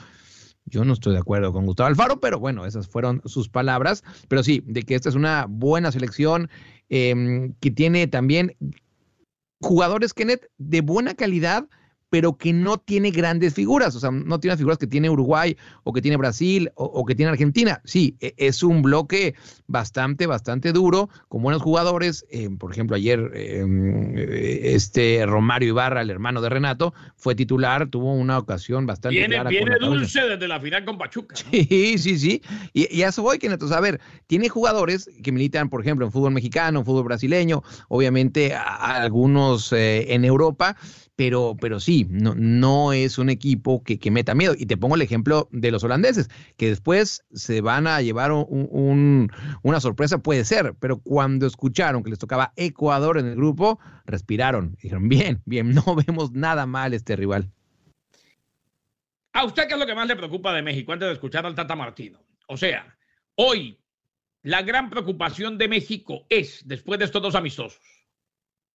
Yo 0.67 0.85
no 0.85 0.93
estoy 0.93 1.15
de 1.15 1.19
acuerdo 1.21 1.53
con 1.53 1.67
Gustavo 1.67 1.89
Alfaro, 1.89 2.21
pero 2.21 2.39
bueno, 2.39 2.67
esas 2.67 2.89
fueron 2.89 3.21
sus 3.25 3.49
palabras. 3.49 4.05
Pero 4.29 4.43
sí, 4.43 4.63
de 4.67 4.83
que 4.83 4.95
esta 4.95 5.09
es 5.09 5.15
una 5.15 5.47
buena 5.49 5.91
selección 5.91 6.49
eh, 6.89 7.51
que 7.61 7.71
tiene 7.71 8.07
también 8.07 8.57
jugadores, 9.61 10.13
Kenneth, 10.13 10.47
de 10.59 10.81
buena 10.81 11.15
calidad, 11.15 11.69
pero 12.13 12.37
que 12.37 12.53
no 12.53 12.77
tiene 12.77 13.11
grandes 13.11 13.55
figuras. 13.55 13.97
O 13.97 14.01
sea, 14.01 14.11
no 14.11 14.39
tiene 14.39 14.53
las 14.53 14.59
figuras 14.59 14.77
que 14.77 14.87
tiene 14.87 15.09
Uruguay 15.09 15.57
o 15.83 15.95
que 15.95 16.03
tiene 16.03 16.19
Brasil 16.19 16.71
o, 16.75 16.85
o 16.85 17.07
que 17.07 17.15
tiene 17.15 17.31
Argentina. 17.31 17.81
Sí, 17.85 18.17
e- 18.21 18.35
es 18.37 18.63
un 18.63 18.83
bloque 18.83 19.35
bastante, 19.67 20.27
bastante 20.27 20.73
duro, 20.73 21.09
con 21.29 21.43
buenos 21.43 21.63
jugadores. 21.63 22.27
Eh, 22.31 22.51
por 22.59 22.71
ejemplo, 22.71 22.97
ayer 22.97 23.31
eh, 23.35 24.61
este 24.75 25.25
Romario 25.25 25.71
Ibarra, 25.71 26.03
el 26.03 26.11
hermano 26.11 26.43
de 26.43 26.51
Renato, 26.51 26.93
fue 27.17 27.35
titular, 27.35 27.89
tuvo 27.89 28.13
una 28.13 28.37
ocasión 28.39 28.85
bastante 28.85 29.17
Viene, 29.17 29.37
clara. 29.37 29.49
viene 29.49 29.77
dulce 29.81 30.21
desde 30.21 30.49
la 30.49 30.61
final 30.61 30.85
con 30.85 30.99
Pachuca. 30.99 31.35
¿no? 31.45 31.51
Sí, 31.51 31.97
sí, 31.97 32.19
sí. 32.19 32.43
Y, 32.75 32.95
y 32.95 33.05
a 33.05 33.09
eso 33.09 33.23
voy. 33.23 33.39
O 33.61 33.69
sea, 33.69 33.79
a 33.79 33.81
ver, 33.81 34.01
tiene 34.27 34.51
jugadores 34.51 35.09
que 35.23 35.33
militan, 35.33 35.71
por 35.71 35.81
ejemplo, 35.81 36.05
en 36.05 36.13
fútbol 36.13 36.33
mexicano, 36.33 36.81
en 36.81 36.85
fútbol 36.85 37.05
brasileño, 37.05 37.63
obviamente 37.89 38.53
a- 38.55 38.63
a 38.63 39.03
algunos 39.03 39.73
eh, 39.73 40.13
en 40.13 40.27
Europa, 40.27 40.77
pero, 41.17 41.57
pero 41.61 41.79
sí, 41.79 42.07
no, 42.09 42.35
no 42.35 42.93
es 42.93 43.19
un 43.19 43.29
equipo 43.31 43.83
que, 43.85 43.99
que 43.99 44.11
meta 44.11 44.35
miedo. 44.35 44.55
Y 44.57 44.67
te 44.67 44.77
pongo 44.77 44.95
el 44.95 45.03
ejemplo 45.03 45.49
de 45.53 45.71
los 45.71 45.85
holandeses, 45.85 46.29
que 46.57 46.69
después 46.69 47.25
se 47.33 47.61
van 47.61 47.87
a 47.87 48.01
llevar 48.01 48.33
un- 48.33 48.47
un- 48.71 49.31
una 49.63 49.81
sorpresa, 49.81 50.19
puede 50.19 50.45
ser, 50.45 50.75
pero 50.81 50.99
cuando 50.99 51.47
escucharon 51.47 52.03
que 52.03 52.11
les 52.11 52.19
tocaba 52.19 52.53
Ecuador 52.57 53.19
en 53.19 53.27
el 53.27 53.37
grupo, 53.37 53.79
respiraron. 54.07 54.77
Dijeron, 54.83 55.09
bien, 55.09 55.43
bien, 55.45 55.71
no 55.87 55.95
vemos 55.95 56.33
nada 56.33 56.67
mal 56.67 56.95
este 56.95 57.15
rival. 57.17 57.51
¿A 59.35 59.45
usted 59.45 59.67
qué 59.67 59.75
es 59.75 59.81
lo 59.81 59.87
que 59.87 59.95
más 59.95 60.07
le 60.07 60.17
preocupa 60.17 60.53
de 60.53 60.63
México 60.63 60.93
antes 60.93 61.09
de 61.09 61.15
escuchar 61.15 61.47
al 61.47 61.55
Tata 61.55 61.75
Martino? 61.75 62.19
O 62.49 62.57
sea, 62.57 62.97
hoy 63.37 63.79
la 64.43 64.63
gran 64.63 64.91
preocupación 64.91 65.57
de 65.57 65.69
México 65.69 66.27
es, 66.29 66.63
después 66.67 66.99
de 66.99 67.07
estos 67.07 67.23
dos 67.23 67.35
amistosos, 67.35 67.81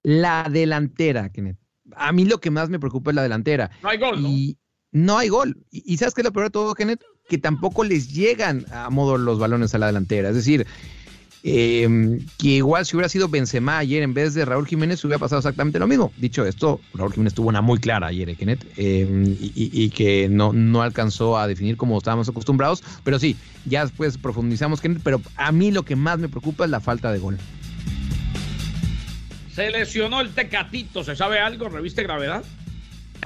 La 0.04 0.48
delantera, 0.50 1.30
Kenneth. 1.32 1.58
A 1.96 2.12
mí 2.12 2.26
lo 2.26 2.40
que 2.40 2.52
más 2.52 2.70
me 2.70 2.80
preocupa 2.80 3.12
es 3.12 3.16
la 3.16 3.24
delantera. 3.24 3.72
no 3.82 3.90
hay 3.90 3.98
gol, 3.98 4.22
¿no? 4.22 4.28
Y 4.30 4.58
no 4.92 5.18
hay 5.18 5.30
gol. 5.30 5.58
Y, 5.72 5.94
y 5.94 5.98
¿sabes 5.98 6.14
qué 6.14 6.22
es 6.22 6.26
lo 6.26 6.32
peor 6.34 6.46
de 6.48 6.52
todo, 6.52 6.74
Kenneth? 6.74 7.02
Que 7.30 7.38
tampoco 7.38 7.84
les 7.84 8.14
llegan 8.14 8.66
a 8.72 8.90
modo 8.90 9.18
los 9.18 9.38
balones 9.40 9.74
a 9.76 9.78
la 9.78 9.88
delantera. 9.88 10.30
Es 10.30 10.36
decir, 10.36 10.66
eh, 11.44 12.20
que 12.38 12.48
igual 12.50 12.86
si 12.86 12.96
hubiera 12.96 13.10
sido 13.10 13.30
Benzema 13.30 13.78
ayer 13.78 14.02
en 14.04 14.14
vez 14.14 14.34
de 14.34 14.44
Raúl 14.44 14.66
Jiménez 14.68 15.04
hubiera 15.06 15.20
pasado 15.20 15.40
exactamente 15.40 15.80
lo 15.80 15.88
mismo. 15.88 16.12
Dicho 16.18 16.46
esto, 16.46 16.80
Raúl 16.94 17.14
Jiménez 17.14 17.34
tuvo 17.34 17.50
una 17.50 17.62
muy 17.62 17.78
clara 17.80 18.08
ayer, 18.08 18.30
¿eh, 18.30 18.36
Kenneth, 18.36 18.66
eh, 18.76 19.36
y, 19.40 19.46
y- 19.56 19.84
y 19.84 19.90
que 19.92 20.28
no, 20.30 20.52
no 20.52 20.82
alcanzó 20.82 21.38
a 21.38 21.48
definir 21.48 21.78
como 21.78 21.98
estábamos 21.98 22.28
acostumbrados. 22.28 22.84
Pero 23.04 23.20
sí, 23.20 23.36
ya 23.66 23.84
después 23.84 24.18
profundizamos, 24.18 24.82
Kenneth, 24.82 25.02
pero 25.04 25.22
a 25.36 25.52
mí 25.52 25.72
lo 25.72 25.84
que 25.84 25.96
más 25.96 26.18
me 26.20 26.28
preocupa 26.28 26.66
es 26.66 26.72
la 26.72 26.80
falta 26.80 27.12
de 27.12 27.20
gol. 27.20 27.38
Se 29.58 29.72
lesionó 29.72 30.22
el 30.22 30.30
Tecatito, 30.36 31.04
¿se 31.04 31.16
sabe 31.16 31.40
algo? 31.40 31.68
¿Reviste 31.68 32.04
gravedad? 32.04 32.44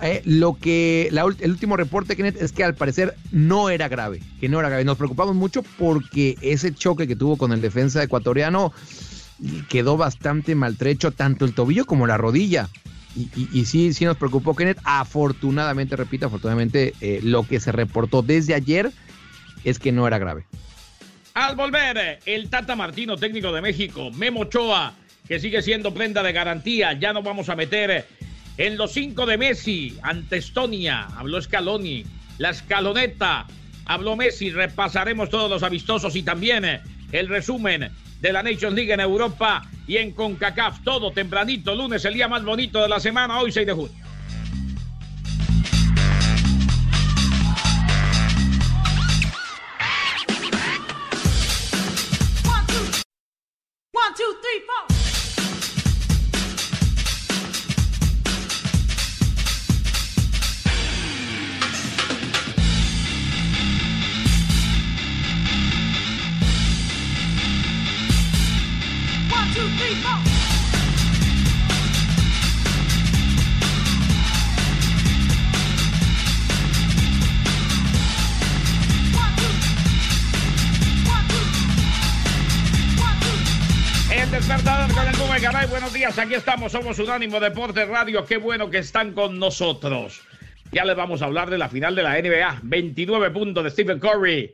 Eh, 0.02 0.22
lo 0.24 0.54
que 0.58 1.10
la 1.12 1.24
el 1.24 1.52
último 1.52 1.76
reporte, 1.76 2.16
Kenneth, 2.16 2.42
es 2.42 2.54
que 2.54 2.64
al 2.64 2.74
parecer 2.74 3.16
no 3.34 3.70
era 3.70 3.90
grave, 3.90 4.22
que 4.40 4.48
no 4.48 4.58
era 4.62 4.70
grave. 4.70 4.86
Nos 4.86 4.96
preocupamos 4.98 5.36
mucho 5.36 5.62
porque 5.78 6.38
ese 6.40 6.74
choque 6.74 7.06
que 7.06 7.18
tuvo 7.18 7.36
con 7.36 7.52
el 7.52 7.60
defensa 7.60 8.02
ecuatoriano 8.02 8.72
quedó 9.68 9.98
bastante 9.98 10.56
maltrecho 10.56 11.12
tanto 11.12 11.44
el 11.44 11.54
tobillo 11.54 11.84
como 11.84 12.08
la 12.08 12.16
rodilla. 12.16 12.70
Y, 13.14 13.24
y- 13.36 13.50
y 13.52 13.66
sí, 13.66 13.92
sí 13.92 14.06
nos 14.06 14.16
preocupó 14.16 14.56
Kenneth. 14.56 14.80
Afortunadamente, 14.86 15.98
repito, 15.98 16.28
afortunadamente 16.28 16.94
eh, 17.02 17.20
lo 17.24 17.44
que 17.46 17.60
se 17.60 17.74
reportó 17.74 18.22
desde 18.22 18.54
ayer 18.54 18.90
es 19.66 19.80
que 19.80 19.92
no 19.92 20.08
era 20.08 20.18
grave. 20.18 20.46
Al 21.34 21.58
volver, 21.58 22.20
el 22.26 22.50
Tata 22.50 22.78
Martino, 22.78 23.18
técnico 23.18 23.52
de 23.52 23.60
México, 23.60 24.12
Memo 24.12 24.40
Ochoa, 24.44 24.94
que 25.28 25.40
sigue 25.40 25.62
siendo 25.62 25.94
prenda 25.94 26.24
de 26.24 26.34
garantía. 26.34 26.94
Ya 26.94 27.14
nos 27.14 27.24
vamos 27.24 27.50
a 27.50 27.56
meter 27.56 28.06
en 28.58 28.78
los 28.78 28.92
cinco 28.92 29.26
de 29.26 29.38
Messi 29.38 29.98
ante 30.02 30.38
Estonia. 30.38 31.08
Habló 31.16 31.42
Scaloni, 31.42 32.04
la 32.38 32.52
escaloneta. 32.52 33.46
Habló 33.86 34.16
Messi. 34.16 34.52
Repasaremos 34.52 35.30
todos 35.30 35.50
los 35.50 35.64
amistosos 35.64 36.16
y 36.16 36.24
también 36.24 36.66
el 37.12 37.28
resumen 37.28 37.92
de 38.20 38.34
la 38.34 38.44
Nations 38.44 38.76
League 38.76 38.94
en 38.94 39.00
Europa 39.00 39.64
y 39.88 39.98
en 39.98 40.12
CONCACAF. 40.12 40.84
Todo 40.84 41.12
tempranito, 41.12 41.76
lunes, 41.76 42.06
el 42.06 42.14
día 42.14 42.28
más 42.28 42.44
bonito 42.44 42.82
de 42.82 42.90
la 42.90 43.00
semana, 43.00 43.40
hoy 43.40 43.52
6 43.52 43.68
de 43.68 43.74
junio. 43.74 44.11
Aquí 86.22 86.36
estamos, 86.36 86.72
somos 86.72 87.00
Unánimo 87.00 87.40
Deportes 87.40 87.88
Radio. 87.88 88.24
Qué 88.24 88.38
bueno 88.38 88.70
que 88.70 88.78
están 88.78 89.14
con 89.14 89.40
nosotros. 89.40 90.22
Ya 90.72 90.86
les 90.86 90.96
vamos 90.96 91.24
a 91.24 91.26
hablar 91.26 91.50
de 91.50 91.58
la 91.58 91.68
final 91.68 91.96
de 91.96 92.04
la 92.04 92.22
NBA. 92.22 92.60
29 92.62 93.32
puntos 93.32 93.64
de 93.64 93.72
Stephen 93.72 94.00
Curry 94.00 94.54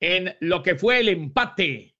en 0.00 0.34
lo 0.40 0.62
que 0.62 0.74
fue 0.74 1.00
el 1.00 1.10
empate 1.10 1.94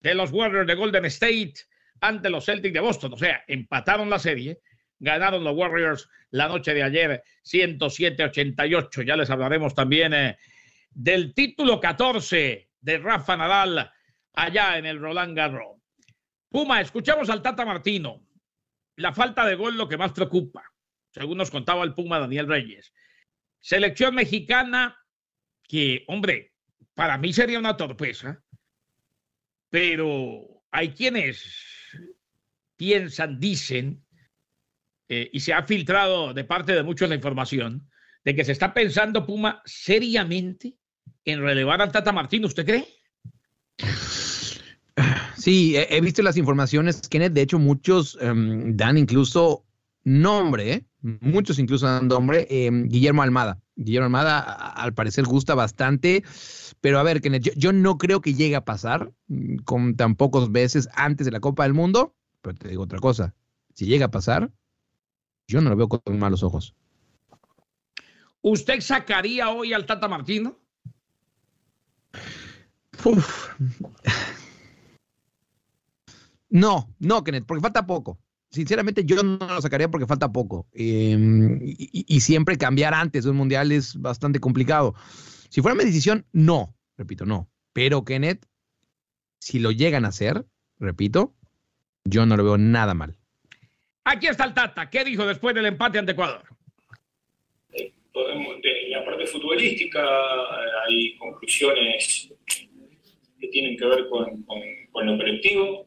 de 0.00 0.14
los 0.14 0.32
Warriors 0.32 0.66
de 0.66 0.74
Golden 0.74 1.06
State 1.06 1.54
ante 2.02 2.28
los 2.28 2.44
Celtics 2.44 2.74
de 2.74 2.80
Boston. 2.80 3.14
O 3.14 3.16
sea, 3.16 3.42
empataron 3.48 4.10
la 4.10 4.18
serie, 4.18 4.60
ganaron 4.98 5.44
los 5.44 5.56
Warriors 5.56 6.10
la 6.30 6.46
noche 6.46 6.74
de 6.74 6.82
ayer 6.82 7.22
107-88. 7.44 9.06
Ya 9.06 9.16
les 9.16 9.30
hablaremos 9.30 9.74
también 9.74 10.12
eh, 10.12 10.36
del 10.90 11.32
título 11.32 11.80
14 11.80 12.68
de 12.82 12.98
Rafa 12.98 13.34
Nadal 13.34 13.90
allá 14.34 14.76
en 14.76 14.84
el 14.84 15.00
Roland 15.00 15.34
Garros. 15.34 15.78
Puma, 16.50 16.82
escuchamos 16.82 17.30
al 17.30 17.40
Tata 17.40 17.64
Martino. 17.64 18.20
La 18.96 19.12
falta 19.12 19.46
de 19.46 19.54
gol 19.54 19.76
lo 19.76 19.88
que 19.88 19.96
más 19.96 20.12
preocupa, 20.12 20.62
según 21.10 21.38
nos 21.38 21.50
contaba 21.50 21.84
el 21.84 21.94
Puma 21.94 22.18
Daniel 22.18 22.48
Reyes. 22.48 22.92
Selección 23.60 24.14
mexicana 24.14 24.98
que, 25.62 26.04
hombre, 26.08 26.52
para 26.94 27.16
mí 27.18 27.32
sería 27.32 27.58
una 27.58 27.76
torpeza, 27.76 28.42
pero 29.70 30.64
hay 30.70 30.92
quienes 30.92 31.42
piensan, 32.76 33.38
dicen, 33.38 34.04
eh, 35.08 35.30
y 35.32 35.40
se 35.40 35.52
ha 35.52 35.62
filtrado 35.62 36.34
de 36.34 36.44
parte 36.44 36.74
de 36.74 36.82
muchos 36.82 37.08
la 37.08 37.14
información, 37.14 37.88
de 38.24 38.34
que 38.34 38.44
se 38.44 38.52
está 38.52 38.74
pensando, 38.74 39.26
Puma, 39.26 39.62
seriamente 39.64 40.76
en 41.24 41.40
relevar 41.40 41.80
al 41.80 41.92
Tata 41.92 42.12
Martino. 42.12 42.46
¿Usted 42.46 42.66
cree? 42.66 42.88
Sí, 45.42 45.74
he, 45.76 45.96
he 45.96 46.00
visto 46.00 46.22
las 46.22 46.36
informaciones, 46.36 47.00
Kenneth. 47.10 47.32
De 47.32 47.42
hecho, 47.42 47.58
muchos 47.58 48.16
em, 48.20 48.76
dan 48.76 48.96
incluso 48.96 49.64
nombre, 50.04 50.72
¿eh? 50.72 50.86
muchos 51.00 51.58
incluso 51.58 51.84
dan 51.84 52.06
nombre. 52.06 52.46
em, 52.48 52.86
Guillermo 52.88 53.22
Almada. 53.22 53.60
Guillermo 53.74 54.04
Almada, 54.04 54.38
al 54.38 54.94
parecer, 54.94 55.24
gusta 55.24 55.56
bastante. 55.56 56.22
Pero 56.80 57.00
a 57.00 57.02
ver, 57.02 57.20
Kenneth, 57.20 57.42
yo, 57.42 57.52
yo 57.56 57.72
no 57.72 57.98
creo 57.98 58.20
que 58.20 58.34
llegue 58.34 58.54
a 58.54 58.64
pasar 58.64 59.10
mm, 59.26 59.56
con 59.64 59.96
tan 59.96 60.14
pocos 60.14 60.52
veces 60.52 60.88
antes 60.94 61.24
de 61.24 61.32
la 61.32 61.40
Copa 61.40 61.64
del 61.64 61.74
Mundo. 61.74 62.14
Pero 62.40 62.56
te 62.56 62.68
digo 62.68 62.84
otra 62.84 63.00
cosa: 63.00 63.34
si 63.74 63.86
llega 63.86 64.06
a 64.06 64.10
pasar, 64.12 64.48
yo 65.48 65.60
no 65.60 65.70
lo 65.70 65.76
veo 65.76 65.88
con 65.88 66.20
malos 66.20 66.44
ojos. 66.44 66.72
¿Usted 68.42 68.80
sacaría 68.80 69.50
hoy 69.50 69.72
al 69.72 69.86
Tata 69.86 70.06
Martino? 70.06 70.56
Uf. 73.04 73.48
No, 76.52 76.94
no, 76.98 77.24
Kenneth, 77.24 77.44
porque 77.46 77.62
falta 77.62 77.86
poco. 77.86 78.18
Sinceramente, 78.50 79.06
yo 79.06 79.22
no 79.22 79.38
lo 79.38 79.62
sacaría 79.62 79.90
porque 79.90 80.06
falta 80.06 80.30
poco. 80.30 80.66
Eh, 80.74 81.16
y, 81.62 82.20
siempre 82.20 82.58
cambiar 82.58 82.92
antes 82.92 83.24
de 83.24 83.30
un 83.30 83.36
mundial 83.38 83.72
es 83.72 83.96
bastante 83.98 84.38
complicado. 84.38 84.94
Si 85.48 85.62
fuera 85.62 85.74
mi 85.74 85.84
decisión, 85.84 86.26
no, 86.32 86.76
repito, 86.98 87.24
no. 87.24 87.48
Pero, 87.72 88.04
Kenneth, 88.04 88.44
si 89.38 89.58
lo 89.60 89.70
llegan 89.70 90.04
a 90.04 90.08
hacer, 90.08 90.44
repito, 90.78 91.34
yo 92.04 92.26
no 92.26 92.36
lo 92.36 92.44
veo 92.44 92.58
nada 92.58 92.92
mal. 92.92 93.16
Aquí 94.04 94.26
está 94.26 94.44
el 94.44 94.52
Tata. 94.52 94.90
¿Qué 94.90 95.04
dijo 95.04 95.24
después 95.24 95.54
del 95.54 95.64
empate 95.64 95.98
ante 95.98 96.12
Ecuador? 96.12 96.42
podemos, 98.12 98.56
de 98.62 98.88
la 98.90 99.02
parte 99.06 99.26
futbolística 99.26 100.00
eh, 100.02 100.68
hay 100.86 101.16
conclusiones 101.16 102.28
que 103.40 103.48
tienen 103.48 103.74
que 103.78 103.86
ver 103.86 104.06
con, 104.10 104.42
con- 104.42 104.60
con 104.90 105.06
lo 105.06 105.16
colectivo, 105.16 105.86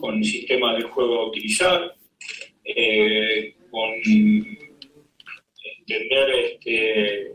con 0.00 0.18
el 0.18 0.24
sistema 0.24 0.74
de 0.76 0.82
juego 0.82 1.20
a 1.20 1.26
utilizar, 1.28 1.94
eh, 2.64 3.54
con 3.70 3.90
entender 5.80 6.30
este, 6.30 7.32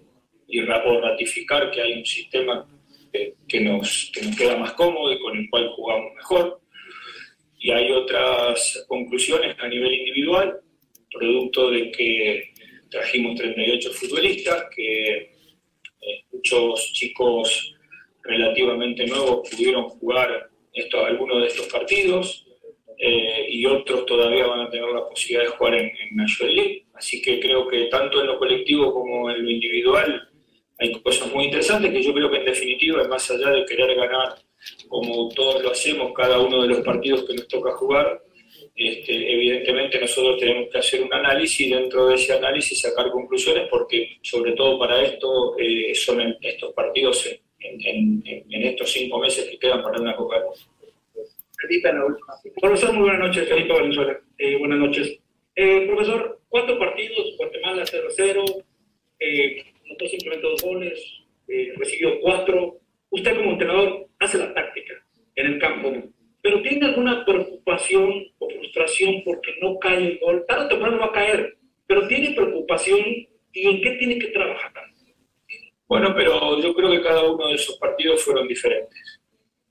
y 0.48 0.62
ratificar 0.62 1.72
que 1.72 1.82
hay 1.82 1.94
un 1.94 2.06
sistema 2.06 2.68
que, 3.12 3.36
que 3.48 3.62
nos, 3.62 4.12
que 4.14 4.22
nos 4.24 4.36
queda 4.38 4.58
más 4.58 4.74
cómodo 4.74 5.12
y 5.14 5.20
con 5.20 5.38
el 5.38 5.50
cual 5.50 5.70
jugamos 5.76 6.14
mejor. 6.16 6.62
Y 7.60 7.72
hay 7.72 7.92
otras 7.92 8.86
conclusiones 8.88 9.56
a 9.60 9.68
nivel 9.68 9.94
individual, 9.94 10.60
producto 11.12 11.70
de 11.72 11.92
que 11.92 12.54
trajimos 12.90 13.36
38 13.40 13.92
futbolistas, 13.94 14.66
que 14.76 15.08
eh, 16.02 16.26
muchos 16.32 16.92
chicos 16.94 17.76
relativamente 18.24 19.06
nuevos 19.08 19.50
pudieron 19.50 19.86
jugar 19.90 20.50
esto- 20.74 21.06
algunos 21.06 21.42
de 21.42 21.48
estos 21.48 21.68
partidos 21.68 22.43
eh, 22.98 23.46
y 23.50 23.66
otros 23.66 24.06
todavía 24.06 24.48
van 24.48 24.62
a 24.62 24.70
tener 24.70 24.90
la 24.90 25.08
posibilidad 25.08 25.44
de 25.44 25.58
jugar 25.58 25.76
en, 25.76 25.88
en 25.88 26.16
National 26.16 26.56
League. 26.56 26.86
Así 26.94 27.22
que 27.22 27.40
creo 27.40 27.68
que 27.68 27.86
tanto 27.86 28.22
en 28.22 28.28
lo 28.28 28.38
colectivo 28.38 28.94
como 28.94 29.30
en 29.30 29.44
lo 29.44 29.50
individual 29.50 30.30
hay 30.80 30.92
cosas 31.02 31.32
muy 31.34 31.46
interesantes 31.46 31.92
que 31.92 32.02
yo 32.02 32.14
creo 32.14 32.30
que 32.32 32.38
en 32.38 32.46
definitiva, 32.46 33.08
más 33.08 33.30
allá 33.30 33.50
de 33.52 33.66
querer 33.66 33.96
ganar 33.96 34.36
como 34.88 35.30
todos 35.30 35.62
lo 35.62 35.72
hacemos 35.72 36.14
cada 36.14 36.40
uno 36.40 36.62
de 36.62 36.70
los 36.70 36.80
partidos 36.80 37.24
que 37.26 37.34
nos 37.34 37.48
toca 37.48 37.72
jugar, 37.74 38.22
este, 38.76 39.34
evidentemente 39.34 40.00
nosotros 40.00 40.40
tenemos 40.40 40.70
que 40.72 40.80
hacer 40.80 41.04
un 41.04 41.14
análisis 41.14 41.68
y 41.68 41.70
dentro 41.70 42.08
de 42.08 42.16
ese 42.16 42.34
análisis 42.34 42.82
sacar 42.82 43.12
conclusiones 43.12 43.68
porque 43.70 44.18
sobre 44.22 44.54
todo 44.54 44.80
para 44.80 45.02
esto 45.02 45.56
eh, 45.60 45.94
son 45.94 46.36
estos 46.42 46.74
partidos 46.74 47.30
en 47.60 48.24
estos 48.50 48.92
cinco 48.92 49.20
meses 49.20 49.48
que 49.50 49.60
quedan 49.60 49.84
para 49.84 50.02
una 50.02 50.16
Copa 50.16 50.36
del 50.36 50.46
Mundo. 50.46 50.73
En 51.70 51.98
la 51.98 52.06
última. 52.06 52.34
Profesor, 52.62 52.94
muy 52.94 53.04
buenas 53.04 53.28
noches. 53.28 53.48
Felipe 53.48 53.72
Valenzuela. 53.72 54.20
Eh, 54.38 54.58
buenas 54.58 54.80
noches. 54.80 55.18
Eh, 55.56 55.86
profesor, 55.88 56.42
¿cuántos 56.50 56.78
partidos? 56.78 57.38
Guatemala 57.38 57.86
0-0, 57.86 58.64
eh, 59.20 59.64
simplemente 60.10 60.46
dos 60.46 60.62
goles, 60.62 61.24
eh, 61.48 61.74
recibió 61.78 62.20
cuatro. 62.20 62.80
Usted 63.12 63.38
como 63.38 63.52
entrenador 63.52 64.08
hace 64.20 64.40
la 64.40 64.54
táctica 64.54 64.94
en 65.36 65.46
el 65.54 65.60
campo, 65.60 65.94
pero 66.42 66.62
¿tiene 66.62 66.88
alguna 66.88 67.24
preocupación 67.24 68.26
o 68.40 68.50
frustración 68.50 69.24
porque 69.24 69.54
no 69.62 69.80
cae 69.80 69.98
el 69.98 70.20
gol? 70.20 70.44
Tarde 70.46 70.66
o 70.66 70.70
temprano 70.70 71.00
va 71.00 71.06
a 71.06 71.12
caer, 71.14 71.58
pero 71.88 72.08
¿tiene 72.08 72.36
preocupación 72.36 73.00
y 73.54 73.68
en 73.70 73.82
qué 73.82 73.92
tiene 73.92 74.20
que 74.20 74.28
trabajar? 74.28 74.74
Bueno, 75.88 76.14
pero 76.16 76.60
yo 76.60 76.74
creo 76.74 76.92
que 76.92 77.02
cada 77.02 77.24
uno 77.32 77.48
de 77.48 77.56
esos 77.56 77.78
partidos 77.78 78.22
fueron 78.24 78.48
diferentes. 78.48 79.23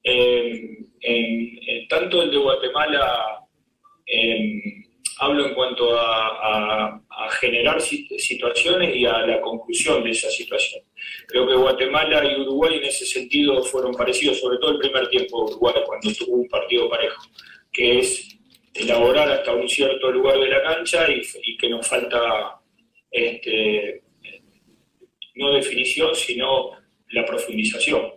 Eh, 0.05 0.79
en- 1.01 1.89
tanto 1.89 2.23
el 2.23 2.31
de 2.31 2.37
Guatemala, 2.39 3.47
eh, 4.07 4.61
hablo 5.19 5.47
en 5.47 5.55
cuanto 5.55 5.97
a, 5.99 7.01
generar 7.41 7.81
sit- 7.81 8.19
situaciones 8.19 8.95
y 8.97 9.07
a 9.07 9.25
la 9.27 9.41
conclusión 9.41 10.03
de 10.05 10.11
esa 10.11 10.29
situación. 10.31 10.83
Creo 11.29 11.47
que 11.47 11.55
Guatemala 11.55 12.23
y 12.31 12.41
Uruguay 12.41 12.77
en 12.77 12.85
ese 12.85 13.07
sentido 13.07 13.63
fueron 13.63 13.93
parecidos, 13.95 14.39
sobre 14.41 14.59
todo 14.59 14.73
el 14.73 14.79
primer 14.79 15.09
tiempo 15.09 15.39
de 15.47 15.53
Uruguay, 15.53 15.75
cuando 15.87 16.13
tuvo 16.13 16.35
un 16.37 16.49
partido 16.49 16.89
parejo. 16.91 17.23
que 17.73 18.01
es 18.01 18.37
elaborar 18.75 19.31
hasta 19.31 19.53
un 19.55 19.67
cierto 19.69 20.11
lugar 20.13 20.39
de 20.39 20.49
la 20.49 20.63
cancha 20.63 21.11
y, 21.11 21.23
y 21.45 21.57
que 21.57 21.71
nos 21.71 21.87
falta 21.87 22.61
este, 23.11 24.03
no 25.37 25.53
definición, 25.53 26.15
sino 26.15 26.73
la 27.11 27.25
profundización. 27.25 28.12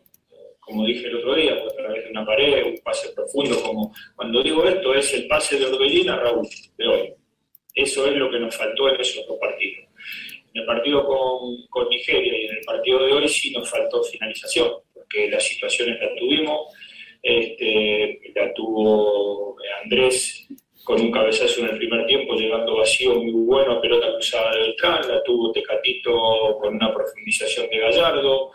Como 0.66 0.86
dije 0.86 1.08
el 1.08 1.18
otro 1.18 1.36
día, 1.36 1.54
a 1.54 1.76
través 1.76 2.04
de 2.04 2.10
una 2.10 2.26
pared, 2.26 2.66
un 2.66 2.78
pase 2.84 3.10
profundo, 3.14 3.62
como 3.62 3.94
cuando 4.16 4.42
digo 4.42 4.66
esto 4.66 4.94
es 4.96 5.14
el 5.14 5.28
pase 5.28 5.60
de 5.60 5.66
Orbelín 5.68 6.10
a 6.10 6.18
Raúl 6.18 6.48
de 6.78 6.88
hoy. 6.88 7.14
Eso 7.74 8.08
es 8.08 8.16
lo 8.16 8.32
que 8.32 8.40
nos 8.40 8.56
faltó 8.56 8.90
en 8.90 9.00
esos 9.00 9.28
dos 9.28 9.38
partidos. 9.40 9.86
En 10.54 10.62
el 10.62 10.66
partido 10.66 11.06
con, 11.06 11.68
con 11.70 11.90
Nigeria 11.90 12.38
y 12.38 12.46
en 12.46 12.58
el 12.58 12.64
partido 12.66 13.06
de 13.06 13.14
hoy 13.14 13.28
sí 13.28 13.52
nos 13.52 13.70
faltó 13.70 14.04
finalización, 14.04 14.72
porque 14.94 15.30
las 15.30 15.44
situaciones 15.44 16.00
las 16.00 16.16
tuvimos, 16.16 16.74
este, 17.22 18.20
la 18.34 18.54
tuvo 18.54 19.58
Andrés 19.84 20.48
con 20.86 21.02
un 21.02 21.12
cabezazo 21.12 21.62
en 21.62 21.72
el 21.72 21.78
primer 21.78 22.06
tiempo, 22.06 22.36
llegando 22.36 22.78
vacío 22.78 23.16
muy 23.16 23.32
bueno, 23.32 23.82
pelota 23.82 24.14
cruzada 24.14 24.52
de 24.52 24.60
Beltrán, 24.60 25.08
la 25.08 25.22
tuvo 25.24 25.52
Tecatito 25.52 26.58
con 26.62 26.76
una 26.76 26.94
profundización 26.94 27.68
de 27.70 27.80
Gallardo, 27.80 28.52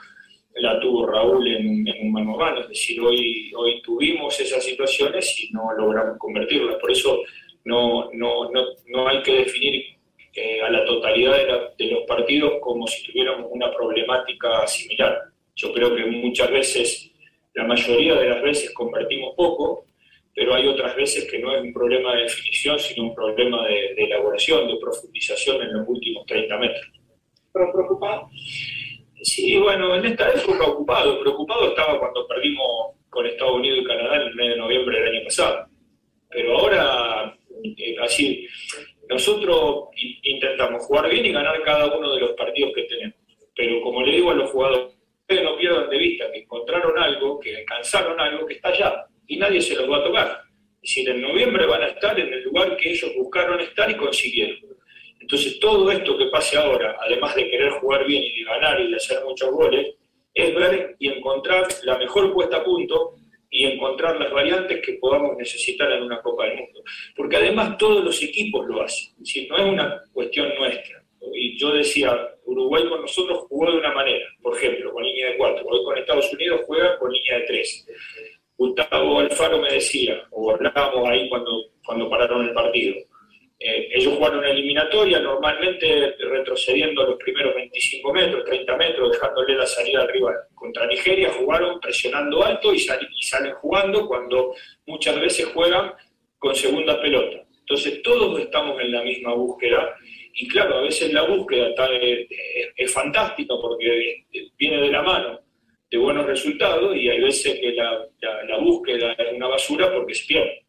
la 0.55 0.81
tuvo 0.81 1.07
Raúl 1.07 1.47
en, 1.47 1.87
un 2.03 2.13
mano 2.13 2.35
a 2.35 2.39
mano, 2.39 2.61
es 2.61 2.69
decir, 2.69 3.01
hoy, 3.01 3.53
hoy 3.57 3.81
tuvimos 3.83 4.39
esas 4.41 4.65
situaciones 4.65 5.43
y 5.43 5.53
no 5.53 5.73
logramos 5.77 6.19
convertirlas, 6.19 6.77
por 6.77 6.91
eso 6.91 7.21
no, 7.65 8.11
no, 8.13 8.51
no, 8.51 8.65
no 8.89 9.09
hay 9.09 9.23
que 9.23 9.39
definir 9.39 9.85
eh, 10.35 10.61
a 10.63 10.71
la 10.71 10.85
totalidad 10.85 11.37
de, 11.37 11.85
de 11.85 11.93
los 11.93 12.05
partidos 12.05 12.55
como 12.61 12.87
si 12.87 13.05
tuviéramos 13.05 13.47
una 13.51 13.73
problemática 13.75 14.67
similar. 14.67 15.19
Yo 15.57 15.73
creo 15.73 15.95
que 15.95 16.07
muchas 16.07 16.51
veces, 16.51 17.11
la 17.55 17.65
mayoría 17.65 18.15
de 18.15 18.29
las 18.29 18.43
veces 18.43 18.73
convertimos 18.73 19.35
poco, 19.37 19.87
pero 20.35 20.55
hay 20.55 20.67
otras 20.67 20.97
veces 20.97 21.31
que 21.31 21.39
no 21.39 21.55
es 21.55 21.63
un 21.63 21.73
problema 21.73 22.15
de 22.15 22.23
definición, 22.23 22.79
sino 22.79 23.09
un 23.09 23.15
problema 23.15 23.67
de, 23.67 23.93
elaboración, 23.97 24.69
de 24.69 24.77
profundización 24.77 25.63
en 25.63 25.73
los 25.75 25.89
últimos 25.89 26.25
30 26.27 26.57
metros. 26.59 26.91
¿Pero 27.53 27.73
preocupado? 27.73 28.31
Sí, 29.23 29.59
bueno, 29.59 29.95
en 29.97 30.07
esta 30.07 30.31
época 30.31 30.65
ocupado. 30.65 31.21
Preocupado 31.21 31.69
estaba 31.69 31.99
cuando 31.99 32.27
perdimos 32.27 32.97
con 33.11 33.27
Estados 33.27 33.57
Unidos 33.57 33.81
y 33.83 33.85
Canadá 33.85 34.17
en 34.17 34.23
el 34.23 34.35
mes 34.35 34.49
de 34.51 34.57
noviembre 34.57 35.01
del 35.01 35.17
año 35.17 35.25
pasado. 35.25 35.67
Pero 36.31 36.59
ahora, 36.59 37.37
eh, 37.65 37.97
así, 38.01 38.47
nosotros 39.09 39.89
intentamos 40.23 40.85
jugar 40.87 41.11
bien 41.11 41.27
y 41.27 41.33
ganar 41.33 41.63
cada 41.63 41.95
uno 41.95 42.15
de 42.15 42.21
los 42.21 42.33
partidos 42.33 42.73
que 42.75 42.83
tenemos. 42.85 43.17
Pero 43.55 43.83
como 43.83 44.03
le 44.03 44.13
digo 44.13 44.31
a 44.31 44.35
los 44.35 44.51
jugadores, 44.51 44.95
no 45.29 45.57
pierdan 45.57 45.91
de 45.91 45.99
vista 45.99 46.31
que 46.33 46.41
encontraron 46.41 46.99
algo, 46.99 47.39
que 47.39 47.57
alcanzaron 47.57 48.19
algo 48.19 48.47
que 48.47 48.55
está 48.55 48.71
allá 48.71 49.07
y 49.27 49.37
nadie 49.37 49.61
se 49.61 49.77
los 49.77 49.89
va 49.91 49.99
a 49.99 50.05
tocar. 50.05 50.41
Es 50.83 50.95
decir, 50.95 51.09
en 51.11 51.21
noviembre 51.21 51.67
van 51.67 51.83
a 51.83 51.89
estar 51.89 52.19
en 52.19 52.33
el 52.33 52.43
lugar 52.43 52.77
que 52.77 52.91
ellos 52.91 53.13
buscaron 53.17 53.61
estar 53.61 53.91
y 53.91 53.95
consiguieron. 53.95 54.57
Entonces, 55.21 55.61
todo 55.61 55.91
esto 55.91 56.17
que 56.17 56.27
pase 56.27 56.59
ahora, 56.59 56.97
además 57.01 57.35
de 57.37 57.49
querer 57.49 57.71
jugar 57.73 58.05
bien 58.07 58.23
y 58.23 58.39
de 58.39 58.45
ganar 58.45 58.81
y 58.81 58.91
de 58.91 58.97
hacer 58.97 59.23
muchos 59.25 59.51
goles, 59.51 59.95
es 60.35 60.55
ver 60.55 60.97
y 60.99 61.09
encontrar 61.09 61.69
la 61.85 61.99
mejor 61.99 62.33
puesta 62.33 62.59
a 62.59 62.65
punto 62.65 63.15
y 63.51 63.67
encontrar 63.67 64.19
las 64.19 64.33
variantes 64.33 64.81
que 64.81 64.95
podamos 64.95 65.37
necesitar 65.37 65.91
en 65.93 66.05
una 66.05 66.23
Copa 66.23 66.47
del 66.47 66.59
Mundo. 66.59 66.83
Porque 67.17 67.37
además 67.37 67.77
todos 67.79 68.05
los 68.05 68.23
equipos 68.23 68.67
lo 68.67 68.83
hacen, 68.83 69.13
decir, 69.19 69.49
no 69.51 69.57
es 69.57 69.65
una 69.65 70.03
cuestión 70.13 70.49
nuestra. 70.57 71.03
Y 71.35 71.59
yo 71.59 71.73
decía, 71.73 72.17
Uruguay 72.45 72.89
con 72.89 73.03
nosotros 73.03 73.41
jugó 73.49 73.71
de 73.73 73.79
una 73.79 73.93
manera, 73.93 74.27
por 74.41 74.57
ejemplo, 74.57 74.93
con 74.93 75.05
línea 75.05 75.31
de 75.31 75.37
cuatro, 75.37 75.67
hoy 75.67 75.85
con 75.85 75.99
Estados 75.99 76.33
Unidos 76.33 76.63
juega 76.67 76.99
con 76.99 77.13
línea 77.13 77.39
de 77.39 77.45
tres. 77.45 77.87
Gustavo 78.57 79.21
Alfaro 79.21 79.59
me 79.61 79.73
decía, 79.73 80.23
o 80.31 80.51
hablábamos 80.53 81.09
ahí 81.09 81.29
cuando, 81.29 81.51
cuando 81.85 82.09
pararon 82.09 82.47
el 82.47 82.55
partido, 82.55 82.95
eh, 83.62 83.90
ellos 83.92 84.14
jugaron 84.14 84.38
una 84.38 84.51
eliminatoria, 84.51 85.20
normalmente 85.20 86.16
retrocediendo 86.18 87.05
los 87.05 87.16
primeros 87.18 87.55
25 87.55 88.12
metros, 88.12 88.44
30 88.46 88.77
metros, 88.79 89.12
dejándole 89.12 89.55
la 89.55 89.66
salida 89.66 90.01
al 90.01 90.09
rival. 90.09 90.35
Contra 90.55 90.87
Nigeria 90.87 91.31
jugaron 91.31 91.79
presionando 91.79 92.42
alto 92.42 92.73
y, 92.73 92.79
salen 92.79 93.53
jugando 93.57 94.09
cuando 94.09 94.55
muchas 94.87 95.20
veces 95.20 95.44
juegan 95.53 95.92
con 96.38 96.55
segunda 96.55 96.99
pelota. 97.03 97.44
Entonces 97.61 98.03
todos 98.03 98.40
estamos 98.40 98.81
en 98.81 98.92
la 98.92 99.03
misma 99.03 99.35
búsqueda 99.35 99.94
y 100.33 100.49
claro, 100.49 100.79
a 100.79 100.83
veces 100.83 101.12
la 101.12 101.23
búsqueda 101.23 101.68
es, 102.01 102.29
es 102.77 102.92
fantástica 102.92 103.55
porque 103.61 104.25
viene 104.57 104.81
de 104.81 104.90
la 104.90 105.03
mano 105.03 105.40
de 105.90 105.99
buenos 105.99 106.25
resultados 106.25 106.96
y 106.96 107.09
hay 107.09 107.20
veces 107.20 107.59
que 107.59 107.73
la, 107.73 108.59
búsqueda 108.61 109.12
es 109.12 109.33
una 109.35 109.49
basura 109.49 109.92
porque 109.92 110.14
se 110.14 110.27
pierde. 110.27 110.60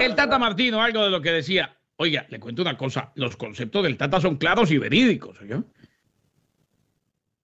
El 0.00 0.14
Tata 0.14 0.38
Martino, 0.38 0.82
algo 0.82 1.04
de 1.04 1.10
lo 1.10 1.20
que 1.20 1.32
decía. 1.32 1.76
Oiga, 1.96 2.26
le 2.30 2.40
cuento 2.40 2.62
una 2.62 2.78
cosa, 2.78 3.12
los 3.14 3.36
conceptos 3.36 3.82
del 3.82 3.96
Tata 3.96 4.20
son 4.20 4.36
claros 4.36 4.70
y 4.70 4.78
verídicos. 4.78 5.38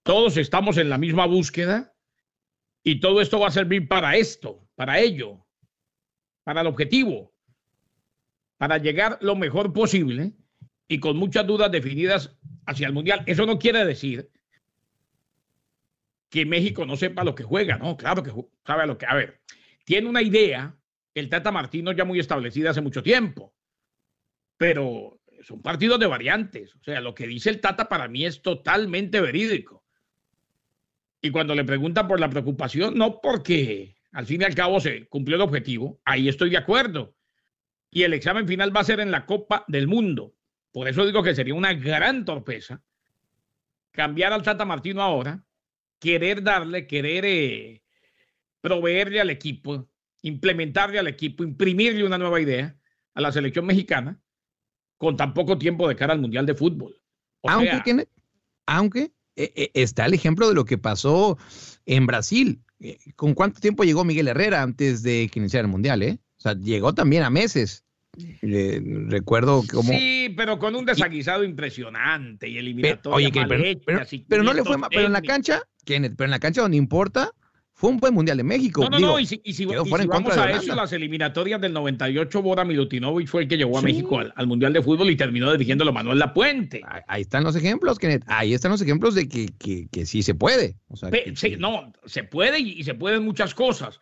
Todos 0.03 0.37
estamos 0.37 0.77
en 0.77 0.89
la 0.89 0.97
misma 0.97 1.25
búsqueda 1.25 1.93
y 2.83 2.99
todo 2.99 3.21
esto 3.21 3.39
va 3.39 3.49
a 3.49 3.51
servir 3.51 3.87
para 3.87 4.15
esto, 4.15 4.67
para 4.75 4.99
ello, 4.99 5.45
para 6.43 6.61
el 6.61 6.67
objetivo, 6.67 7.33
para 8.57 8.77
llegar 8.77 9.19
lo 9.21 9.35
mejor 9.35 9.73
posible 9.73 10.33
y 10.87 10.99
con 10.99 11.17
muchas 11.17 11.45
dudas 11.45 11.71
definidas 11.71 12.37
hacia 12.65 12.87
el 12.87 12.93
Mundial. 12.93 13.23
Eso 13.25 13.45
no 13.45 13.59
quiere 13.59 13.85
decir 13.85 14.31
que 16.29 16.45
México 16.45 16.85
no 16.85 16.95
sepa 16.95 17.23
lo 17.23 17.35
que 17.35 17.43
juega, 17.43 17.77
¿no? 17.77 17.97
Claro 17.97 18.23
que 18.23 18.31
sabe 18.65 18.87
lo 18.87 18.97
que. 18.97 19.05
A 19.05 19.15
ver, 19.15 19.41
tiene 19.83 20.09
una 20.09 20.21
idea, 20.21 20.75
el 21.19 21.29
Tata 21.29 21.51
Martino 21.51 21.91
ya 21.91 22.05
muy 22.05 22.19
establecida 22.19 22.71
hace 22.71 22.81
mucho 22.81 23.03
tiempo, 23.03 23.53
pero 24.57 25.19
son 25.43 25.61
partidos 25.61 25.99
de 25.99 26.07
variantes. 26.07 26.75
O 26.75 26.83
sea, 26.83 27.01
lo 27.01 27.13
que 27.13 27.27
dice 27.27 27.49
el 27.49 27.61
Tata 27.61 27.87
para 27.89 28.07
mí 28.07 28.25
es 28.25 28.41
totalmente 28.41 29.21
verídico. 29.21 29.83
Y 31.21 31.31
cuando 31.31 31.55
le 31.55 31.63
preguntan 31.63 32.07
por 32.07 32.19
la 32.19 32.29
preocupación, 32.29 32.95
no 32.95 33.19
porque 33.21 33.95
al 34.11 34.25
fin 34.25 34.41
y 34.41 34.45
al 34.45 34.55
cabo 34.55 34.79
se 34.79 35.07
cumplió 35.07 35.35
el 35.35 35.41
objetivo, 35.41 35.99
ahí 36.05 36.29
estoy 36.29 36.49
de 36.49 36.57
acuerdo. 36.57 37.15
Y 37.89 38.03
el 38.03 38.13
examen 38.13 38.47
final 38.47 38.75
va 38.75 38.81
a 38.81 38.85
ser 38.85 38.99
en 38.99 39.11
la 39.11 39.25
Copa 39.25 39.63
del 39.67 39.87
Mundo. 39.87 40.33
Por 40.71 40.87
eso 40.87 41.05
digo 41.05 41.23
que 41.23 41.35
sería 41.35 41.55
una 41.55 41.73
gran 41.73 42.25
torpeza 42.25 42.81
cambiar 43.91 44.31
al 44.31 44.43
Tata 44.43 44.63
Martino 44.63 45.01
ahora 45.01 45.43
querer 45.99 46.43
darle, 46.43 46.85
querer 46.85 47.25
eh, 47.25 47.83
proveerle 48.61 49.19
al 49.19 49.31
equipo, 49.31 49.89
implementarle 50.21 50.99
al 50.99 51.07
equipo, 51.07 51.43
imprimirle 51.43 52.05
una 52.05 52.17
nueva 52.17 52.41
idea 52.41 52.75
a 53.13 53.21
la 53.21 53.31
selección 53.31 53.65
mexicana 53.65 54.19
con 54.97 55.15
tan 55.15 55.33
poco 55.33 55.57
tiempo 55.57 55.87
de 55.87 55.95
cara 55.95 56.13
al 56.13 56.19
Mundial 56.19 56.45
de 56.45 56.55
Fútbol. 56.55 56.99
aunque, 57.43 57.81
tiene, 57.83 58.07
aunque 58.65 59.11
eh, 59.35 59.53
eh, 59.55 59.71
está 59.75 60.05
el 60.05 60.13
ejemplo 60.13 60.49
de 60.49 60.55
lo 60.55 60.65
que 60.65 60.77
pasó 60.77 61.37
en 61.85 62.05
Brasil. 62.05 62.61
¿Con 63.15 63.33
cuánto 63.33 63.59
tiempo 63.59 63.83
llegó 63.83 64.03
Miguel 64.03 64.27
Herrera 64.27 64.61
antes 64.61 65.01
de 65.01 65.29
que 65.31 65.39
iniciara 65.39 65.65
el 65.65 65.71
Mundial? 65.71 66.03
Eh? 66.03 66.19
O 66.37 66.41
sea, 66.41 66.53
llegó 66.53 66.93
también 66.93 67.23
a 67.23 67.29
meses. 67.29 67.83
recuerdo 68.41 69.63
cómo. 69.71 69.91
Sí, 69.91 70.33
pero 70.35 70.59
con 70.59 70.75
un 70.75 70.85
desaguisado 70.85 71.43
impresionante 71.43 72.47
y 72.47 72.57
eliminatorio. 72.57 73.15
Oye, 73.15 73.31
pero, 74.27 74.43
no 74.43 74.53
le 74.53 74.63
fue 74.63 74.77
mal. 74.77 74.89
Pero 74.91 75.07
en 75.07 75.13
la 75.13 75.21
cancha, 75.21 75.63
pero 75.85 76.25
en 76.25 76.31
la 76.31 76.39
cancha 76.39 76.61
donde 76.61 76.77
importa, 76.77 77.31
fue 77.77 77.91
un 77.91 77.97
buen 77.97 78.11
Mundial 78.11 78.37
de 78.37 78.43
México. 78.43 78.81
No, 78.89 78.89
no, 78.89 78.99
no, 78.99 79.19
y 79.19 79.27
si, 79.27 79.39
y 79.43 79.53
si, 79.53 79.65
vamos 79.65 80.35
a 80.35 80.49
eso, 80.49 80.73
las 80.73 80.91
eliminatorias 80.93 81.61
del 81.61 81.73
98, 81.73 82.41
Bora 82.41 82.65
Milutinovic 82.65 83.27
fue 83.27 83.43
el 83.43 83.47
que 83.47 83.55
llevó 83.55 83.77
a 83.77 83.83
México 83.83 84.19
al, 84.19 84.47
Mundial 84.47 84.73
de 84.73 84.81
Fútbol 84.81 85.11
y 85.11 85.15
terminó 85.15 85.51
dirigiéndolo 85.51 85.93
Manuel 85.93 86.17
Lapuente. 86.17 86.81
Ahí 87.07 87.21
están 87.21 87.43
los 87.43 87.55
ejemplos, 87.55 87.99
Kenneth. 87.99 88.23
Ahí 88.25 88.55
están 88.55 88.71
los 88.71 88.81
ejemplos 88.81 89.13
de 89.13 89.29
que, 89.29 89.49
que, 89.59 89.87
que 89.91 90.07
sí 90.07 90.23
se 90.23 90.33
puede. 90.33 90.77
No, 91.59 91.93
se 92.07 92.23
puede 92.23 92.59
y, 92.59 92.83
se 92.83 92.95
pueden 92.95 93.23
muchas 93.23 93.53
cosas. 93.53 93.99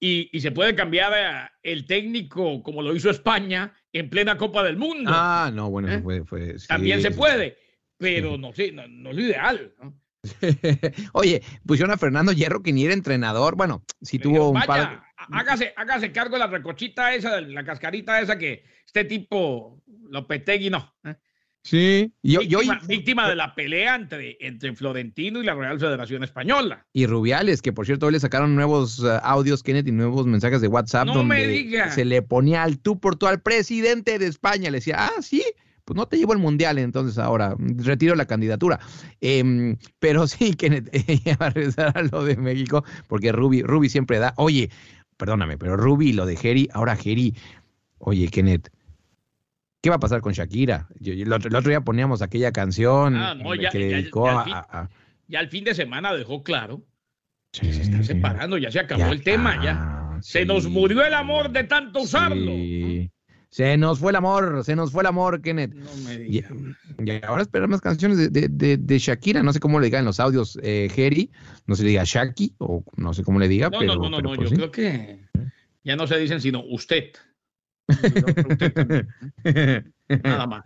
Y, 0.00 0.30
y, 0.32 0.40
se 0.40 0.50
puede 0.50 0.74
cambiar 0.74 1.12
eh, 1.14 1.50
el 1.64 1.84
técnico, 1.84 2.62
como 2.62 2.80
lo 2.80 2.96
hizo 2.96 3.10
España, 3.10 3.74
en 3.92 4.08
plena 4.08 4.38
Copa 4.38 4.62
del 4.62 4.78
Mundo. 4.78 5.10
Ah, 5.12 5.50
no, 5.52 5.68
bueno, 5.68 5.92
¿Eh? 5.92 6.00
fue, 6.00 6.24
fue 6.24 6.56
También 6.66 7.02
se 7.02 7.10
puede, 7.10 7.58
pero 7.98 8.38
no 8.38 8.54
sé, 8.54 8.72
no, 8.72 8.88
no 8.88 9.10
es 9.10 9.16
lo 9.16 9.22
ideal. 9.22 9.74
¿no? 9.82 9.94
Oye, 11.12 11.42
pusieron 11.66 11.92
a 11.92 11.98
Fernando 11.98 12.32
Hierro 12.32 12.62
que 12.62 12.72
ni 12.72 12.84
era 12.84 12.94
entrenador. 12.94 13.56
Bueno, 13.56 13.84
si 14.02 14.18
tuvo 14.18 14.50
un 14.50 14.60
par. 14.62 15.02
Hágase, 15.30 15.72
hágase 15.76 16.12
cargo 16.12 16.34
de 16.34 16.40
la 16.40 16.46
recochita 16.46 17.14
esa, 17.14 17.40
la 17.40 17.64
cascarita 17.64 18.20
esa 18.20 18.38
que 18.38 18.64
este 18.86 19.04
tipo 19.04 19.82
Lopetegui 20.10 20.70
no. 20.70 20.94
¿eh? 21.04 21.14
Sí, 21.62 22.14
yo, 22.22 22.40
víctima, 22.40 22.80
víctima, 22.86 23.28
de 23.28 23.36
la 23.36 23.54
pelea 23.54 23.96
entre, 23.96 24.38
entre 24.40 24.74
Florentino 24.74 25.42
y 25.42 25.44
la 25.44 25.54
Real 25.54 25.78
Federación 25.78 26.24
Española. 26.24 26.86
Y 26.94 27.04
Rubiales, 27.04 27.60
que 27.60 27.74
por 27.74 27.84
cierto 27.84 28.06
hoy 28.06 28.12
le 28.12 28.20
sacaron 28.20 28.54
nuevos 28.54 29.00
uh, 29.00 29.18
audios, 29.22 29.62
Kenneth, 29.62 29.86
y 29.86 29.92
nuevos 29.92 30.26
mensajes 30.26 30.62
de 30.62 30.68
WhatsApp 30.68 31.06
no 31.06 31.14
donde 31.14 31.34
me 31.34 31.46
diga. 31.46 31.90
se 31.90 32.06
le 32.06 32.22
ponía 32.22 32.62
al 32.62 32.78
tú 32.78 32.98
por 32.98 33.16
tú 33.16 33.26
al 33.26 33.42
presidente 33.42 34.18
de 34.18 34.28
España. 34.28 34.70
Le 34.70 34.78
decía, 34.78 34.96
ah, 34.98 35.20
sí, 35.20 35.44
pues 35.88 35.96
no 35.96 36.06
te 36.06 36.18
llevo 36.18 36.34
el 36.34 36.38
mundial, 36.38 36.76
entonces 36.78 37.16
ahora 37.16 37.56
retiro 37.58 38.14
la 38.14 38.26
candidatura. 38.26 38.78
Em, 39.22 39.76
pero 39.98 40.26
sí, 40.28 40.52
que 40.52 40.68
va 41.40 41.46
a 41.46 41.50
regresar 41.50 41.96
a 41.96 42.02
lo 42.02 42.24
de 42.24 42.36
México, 42.36 42.84
porque 43.06 43.32
Ruby, 43.32 43.62
Ruby 43.62 43.88
siempre 43.88 44.18
da. 44.18 44.34
Oye, 44.36 44.68
perdóname, 45.16 45.56
pero 45.56 45.78
Ruby, 45.78 46.12
lo 46.12 46.26
de 46.26 46.36
Jerry, 46.36 46.68
ahora 46.74 46.94
Jerry, 46.94 47.34
oye, 47.98 48.28
Kenneth, 48.28 48.68
¿qué 49.80 49.88
va 49.88 49.96
a 49.96 50.00
pasar 50.00 50.20
con 50.20 50.34
Shakira? 50.34 50.88
Yo- 51.00 51.14
yo- 51.14 51.24
el, 51.24 51.32
otro, 51.32 51.48
el 51.48 51.56
otro 51.56 51.70
día 51.70 51.80
poníamos 51.80 52.20
aquella 52.20 52.52
canción 52.52 53.16
Ah, 53.16 53.34
no, 53.34 53.54
eh, 53.54 53.58
ya- 53.62 53.70
que 53.70 53.78
le 53.78 53.90
ya- 53.90 53.96
dedicó 53.96 54.26
ya 54.26 54.32
a, 54.32 54.38
al 54.40 54.44
fin- 54.44 54.54
a- 54.54 54.66
a- 54.80 54.90
Ya 55.28 55.40
el 55.40 55.48
fin 55.48 55.64
de 55.64 55.74
semana 55.74 56.12
dejó 56.12 56.42
claro 56.42 56.82
Sí, 57.54 57.62
que 57.66 57.72
se 57.72 57.82
están 57.82 58.04
separando, 58.04 58.58
ya 58.58 58.70
se 58.70 58.78
acabó 58.80 59.10
el 59.10 59.22
tema, 59.22 59.64
ya. 59.64 60.18
Se 60.20 60.44
nos 60.44 60.68
murió 60.68 61.02
el 61.06 61.14
amor 61.14 61.50
de 61.50 61.64
tanto 61.64 62.00
usarlo. 62.02 62.52
Sí. 62.52 63.10
Se 63.50 63.76
nos 63.78 63.98
fue 63.98 64.12
el 64.12 64.16
amor, 64.16 64.62
se 64.64 64.76
nos 64.76 64.92
fue 64.92 65.02
el 65.02 65.06
amor, 65.06 65.40
Kenneth. 65.40 65.74
No 65.74 65.90
me 66.04 66.14
Y, 66.16 66.42
digas. 66.42 66.52
y 66.98 67.24
ahora 67.24 67.42
esperar 67.42 67.68
más 67.68 67.80
canciones 67.80 68.18
de, 68.18 68.28
de- 68.28 68.48
de- 68.48 68.76
de 68.76 68.98
Shakira, 68.98 69.42
no 69.42 69.52
sé 69.52 69.60
cómo 69.60 69.80
le 69.80 69.86
digan 69.86 70.00
en 70.00 70.06
los 70.06 70.20
audios, 70.20 70.58
eh, 70.62 70.90
Jerry, 70.94 71.30
no 71.66 71.74
si 71.74 71.82
le 71.82 71.88
diga 71.90 72.02
Shaki 72.04 72.54
o 72.58 72.84
no 72.96 73.14
sé 73.14 73.24
cómo 73.24 73.38
le 73.38 73.48
diga, 73.48 73.70
No, 73.70 73.78
pero, 73.78 73.96
no, 73.96 74.02
no, 74.02 74.10
no, 74.10 74.16
pero 74.18 74.28
no, 74.28 74.34
pues 74.36 74.50
yo 74.50 74.50
sí. 74.50 74.56
creo 74.56 74.70
que 74.70 75.24
ya 75.82 75.96
no 75.96 76.06
se 76.06 76.18
dicen 76.18 76.40
sino 76.40 76.62
usted. 76.64 77.12
Nada 80.22 80.46
más, 80.46 80.62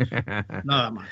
nada 0.64 0.90
más. 0.90 1.08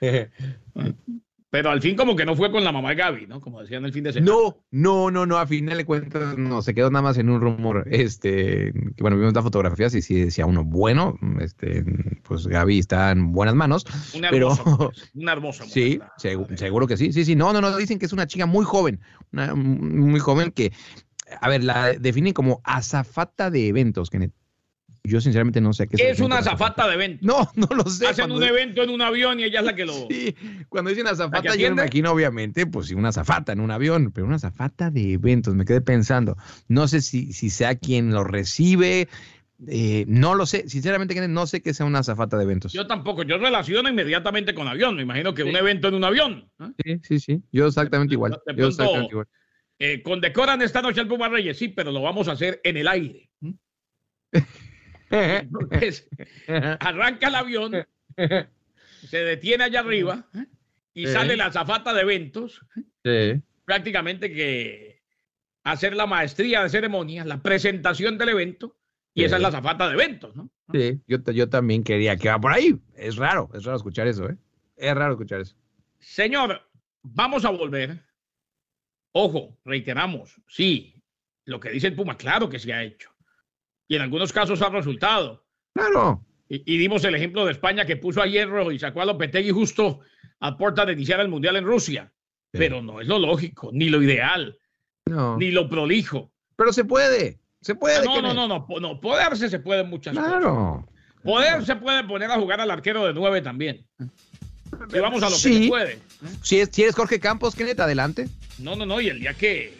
Pero 1.56 1.70
al 1.70 1.80
fin 1.80 1.96
como 1.96 2.14
que 2.14 2.26
no 2.26 2.36
fue 2.36 2.50
con 2.52 2.62
la 2.64 2.70
mamá 2.70 2.90
de 2.90 2.96
Gaby, 2.96 3.26
¿no? 3.28 3.40
Como 3.40 3.62
decían 3.62 3.82
el 3.86 3.92
fin 3.94 4.04
de 4.04 4.12
semana. 4.12 4.30
No, 4.30 4.58
no, 4.70 5.10
no, 5.10 5.24
no, 5.24 5.38
a 5.38 5.46
final 5.46 5.78
de 5.78 5.86
cuentas 5.86 6.36
no, 6.36 6.60
se 6.60 6.74
quedó 6.74 6.90
nada 6.90 7.00
más 7.00 7.16
en 7.16 7.30
un 7.30 7.40
rumor, 7.40 7.86
este, 7.90 8.74
que 8.74 9.00
bueno, 9.02 9.16
vimos 9.16 9.32
las 9.32 9.42
fotografías 9.42 9.94
y 9.94 10.02
sí 10.02 10.20
decía 10.20 10.44
uno, 10.44 10.64
bueno, 10.64 11.18
este, 11.40 11.82
pues 12.24 12.46
Gaby 12.46 12.78
está 12.78 13.10
en 13.10 13.32
buenas 13.32 13.54
manos, 13.54 13.86
Una 14.14 14.28
pero- 14.28 14.52
hermosa 14.52 14.64
mujer, 14.70 14.90
una 15.14 15.32
hermosa 15.32 15.64
mujer, 15.64 15.72
sí, 15.72 15.96
la- 15.98 16.12
segu- 16.18 16.46
la- 16.50 16.56
seguro 16.58 16.86
que 16.86 16.98
sí, 16.98 17.10
sí, 17.14 17.24
sí, 17.24 17.34
no, 17.34 17.54
no, 17.54 17.62
no, 17.62 17.74
dicen 17.78 17.98
que 17.98 18.04
es 18.04 18.12
una 18.12 18.26
chica 18.26 18.44
muy 18.44 18.66
joven, 18.66 19.00
una, 19.32 19.54
muy 19.54 20.20
joven 20.20 20.50
que, 20.50 20.72
a 21.40 21.48
ver, 21.48 21.64
la 21.64 21.94
definen 21.94 22.34
como 22.34 22.60
azafata 22.64 23.50
de 23.50 23.68
eventos, 23.68 24.10
Kenneth. 24.10 24.34
Yo 25.06 25.20
sinceramente 25.20 25.60
no 25.60 25.72
sé 25.72 25.86
qué 25.86 25.96
se 25.96 26.02
¿Qué 26.02 26.10
es 26.10 26.18
refieren 26.18 26.32
una 26.32 26.40
azafata 26.40 26.86
de 26.88 26.94
evento? 26.94 27.26
No, 27.26 27.50
no 27.54 27.68
lo 27.76 27.84
sé. 27.90 28.06
Hacen 28.06 28.26
cuando- 28.26 28.36
un 28.36 28.42
evento 28.42 28.82
en 28.82 28.90
un 28.90 29.02
avión 29.02 29.40
y 29.40 29.44
ella 29.44 29.60
es 29.60 29.66
la 29.66 29.74
que 29.74 29.84
lo... 29.84 29.92
Sí, 30.10 30.34
cuando 30.68 30.90
dicen 30.90 31.06
azafata, 31.06 31.54
yo 31.54 31.68
me 31.74 31.82
imagino, 31.82 32.12
obviamente, 32.12 32.66
pues 32.66 32.86
sí, 32.88 32.94
una 32.94 33.08
azafata 33.08 33.52
en 33.52 33.60
un 33.60 33.70
avión, 33.70 34.12
pero 34.12 34.26
una 34.26 34.36
azafata 34.36 34.90
de 34.90 35.14
eventos, 35.14 35.54
me 35.54 35.64
quedé 35.64 35.80
pensando. 35.80 36.36
No 36.68 36.88
sé 36.88 37.00
si, 37.00 37.32
si 37.32 37.50
sea 37.50 37.74
quien 37.76 38.12
lo 38.12 38.24
recibe, 38.24 39.08
eh, 39.68 40.04
no 40.06 40.34
lo 40.34 40.44
sé, 40.44 40.68
sinceramente, 40.68 41.14
no 41.28 41.46
sé 41.46 41.62
qué 41.62 41.72
sea 41.72 41.86
una 41.86 42.00
azafata 42.00 42.36
de 42.36 42.44
eventos. 42.44 42.72
Yo 42.72 42.86
tampoco, 42.86 43.22
yo 43.22 43.38
relaciono 43.38 43.88
inmediatamente 43.88 44.54
con 44.54 44.68
avión. 44.68 44.96
Me 44.96 45.02
imagino 45.02 45.32
que 45.32 45.44
un 45.44 45.56
evento 45.56 45.88
en 45.88 45.94
un 45.94 46.04
avión. 46.04 46.50
¿eh? 46.60 46.72
Sí, 46.84 47.00
sí, 47.02 47.20
sí, 47.20 47.42
yo 47.52 47.66
exactamente 47.66 48.14
igual. 48.14 48.38
De 48.46 48.54
Yo 48.54 48.68
exactamente 48.68 49.12
igual. 49.12 49.26
Eh, 49.78 50.02
condecoran 50.02 50.62
esta 50.62 50.80
noche 50.80 51.00
al 51.00 51.08
Puma 51.08 51.28
Reyes, 51.28 51.58
sí, 51.58 51.68
pero 51.68 51.92
lo 51.92 52.00
vamos 52.02 52.28
a 52.28 52.32
hacer 52.32 52.60
en 52.64 52.76
el 52.78 52.88
aire. 52.88 53.30
Entonces, 55.10 56.08
arranca 56.80 57.28
el 57.28 57.34
avión, 57.34 57.72
se 59.08 59.18
detiene 59.18 59.64
allá 59.64 59.80
arriba 59.80 60.26
y 60.94 61.06
Sí. 61.06 61.12
sale 61.12 61.36
la 61.36 61.46
azafata 61.46 61.92
de 61.94 62.00
eventos, 62.02 62.64
Sí. 63.04 63.40
prácticamente 63.64 64.32
que 64.32 65.02
hacer 65.62 65.94
la 65.94 66.06
maestría 66.06 66.62
de 66.62 66.68
ceremonias, 66.70 67.26
la 67.26 67.42
presentación 67.42 68.18
del 68.18 68.30
evento, 68.30 68.76
y 69.14 69.24
esa 69.24 69.36
es 69.36 69.42
la 69.42 69.48
azafata 69.48 69.88
de 69.88 69.94
eventos, 69.94 70.36
¿no? 70.36 70.50
Sí, 70.72 71.00
yo, 71.06 71.18
yo 71.32 71.48
también 71.48 71.82
quería 71.84 72.16
que 72.16 72.28
va 72.28 72.38
por 72.40 72.52
ahí. 72.52 72.78
Es 72.96 73.16
raro, 73.16 73.48
es 73.54 73.64
raro 73.64 73.76
escuchar 73.76 74.06
eso, 74.08 74.28
¿eh? 74.28 74.36
Es 74.76 74.94
raro 74.94 75.12
escuchar 75.12 75.40
eso. 75.40 75.56
Señor, 75.98 76.68
vamos 77.02 77.44
a 77.44 77.50
volver. 77.50 77.98
Ojo, 79.12 79.56
reiteramos, 79.64 80.40
sí, 80.48 81.02
lo 81.44 81.58
que 81.58 81.70
dice 81.70 81.86
el 81.86 81.94
Puma, 81.94 82.16
claro 82.18 82.48
que 82.50 82.58
se 82.58 82.72
ha 82.72 82.82
hecho. 82.84 83.10
Y 83.88 83.96
en 83.96 84.02
algunos 84.02 84.32
casos 84.32 84.62
ha 84.62 84.68
resultado. 84.68 85.44
Claro. 85.74 86.24
Y, 86.48 86.74
y 86.74 86.78
dimos 86.78 87.04
el 87.04 87.14
ejemplo 87.14 87.44
de 87.44 87.52
España 87.52 87.84
que 87.86 87.96
puso 87.96 88.22
a 88.22 88.26
Hierro 88.26 88.70
y 88.72 88.78
sacó 88.78 89.02
a 89.02 89.04
Lopetegui 89.04 89.50
justo 89.50 90.00
a 90.40 90.56
puerta 90.56 90.84
de 90.86 90.92
iniciar 90.92 91.20
el 91.20 91.28
Mundial 91.28 91.56
en 91.56 91.64
Rusia. 91.64 92.12
Sí. 92.52 92.58
Pero 92.58 92.82
no 92.82 93.00
es 93.00 93.08
lo 93.08 93.18
lógico, 93.18 93.70
ni 93.72 93.88
lo 93.88 94.02
ideal, 94.02 94.58
No. 95.06 95.36
ni 95.36 95.50
lo 95.50 95.68
prolijo. 95.68 96.32
Pero 96.56 96.72
se 96.72 96.84
puede, 96.84 97.40
se 97.60 97.74
puede. 97.74 98.04
No, 98.04 98.22
no, 98.22 98.32
no, 98.32 98.46
no, 98.48 98.66
no, 98.80 99.00
poderse 99.00 99.48
se 99.48 99.58
puede 99.58 99.82
muchas 99.84 100.14
cosas. 100.16 100.30
Claro. 100.30 100.86
Poder 101.22 101.64
se 101.66 101.76
puede 101.76 102.04
poner 102.04 102.30
a 102.30 102.36
jugar 102.38 102.60
al 102.60 102.70
arquero 102.70 103.04
de 103.04 103.12
nueve 103.12 103.42
también. 103.42 103.84
Y 104.92 104.98
vamos 104.98 105.22
a 105.22 105.26
lo 105.26 105.32
que 105.36 105.40
se 105.42 105.68
puede. 105.68 105.98
Si, 106.42 106.60
es, 106.60 106.68
si 106.72 106.82
eres 106.82 106.94
Jorge 106.94 107.18
Campos, 107.18 107.54
Kenneth, 107.56 107.80
adelante. 107.80 108.28
No, 108.58 108.76
no, 108.76 108.86
no, 108.86 109.00
y 109.00 109.08
el 109.08 109.20
día 109.20 109.34
que 109.34 109.74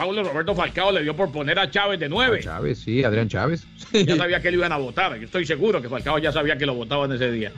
Paulo 0.00 0.24
Roberto 0.24 0.54
Falcao 0.54 0.92
le 0.92 1.02
dio 1.02 1.14
por 1.14 1.30
poner 1.30 1.58
a 1.58 1.70
Chávez 1.70 2.00
de 2.00 2.08
nueve, 2.08 2.40
Chávez, 2.42 2.78
sí, 2.78 3.04
Adrián 3.04 3.28
Chávez. 3.28 3.66
ya 3.92 4.16
sabía 4.16 4.40
que 4.40 4.50
lo 4.50 4.56
iban 4.56 4.72
a 4.72 4.78
votar. 4.78 5.14
Yo 5.18 5.26
estoy 5.26 5.44
seguro 5.44 5.82
que 5.82 5.90
Falcao 5.90 6.16
ya 6.18 6.32
sabía 6.32 6.56
que 6.56 6.64
lo 6.64 6.72
votaban 6.72 7.12
ese 7.12 7.30
día. 7.30 7.52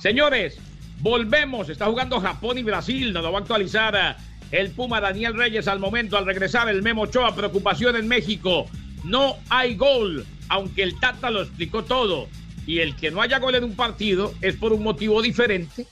Señores, 0.00 0.58
volvemos. 0.98 1.68
Está 1.68 1.86
jugando 1.86 2.18
Japón 2.18 2.58
y 2.58 2.64
Brasil. 2.64 3.12
Nos 3.12 3.22
lo 3.22 3.30
va 3.30 3.38
a 3.38 3.42
actualizar 3.42 3.94
eh, 3.94 4.20
el 4.50 4.72
Puma 4.72 5.00
Daniel 5.00 5.34
Reyes 5.34 5.68
al 5.68 5.78
momento, 5.78 6.18
al 6.18 6.26
regresar 6.26 6.68
el 6.68 6.82
Memo 6.82 7.02
Ochoa. 7.02 7.32
Preocupación 7.32 7.94
en 7.94 8.08
México. 8.08 8.66
No 9.04 9.36
hay 9.48 9.76
gol, 9.76 10.26
aunque 10.48 10.82
el 10.82 10.98
Tata 10.98 11.30
lo 11.30 11.42
explicó 11.42 11.84
todo. 11.84 12.26
Y 12.66 12.80
el 12.80 12.96
que 12.96 13.12
no 13.12 13.22
haya 13.22 13.38
gol 13.38 13.54
en 13.54 13.62
un 13.62 13.76
partido 13.76 14.34
es 14.40 14.56
por 14.56 14.72
un 14.72 14.82
motivo 14.82 15.22
diferente 15.22 15.86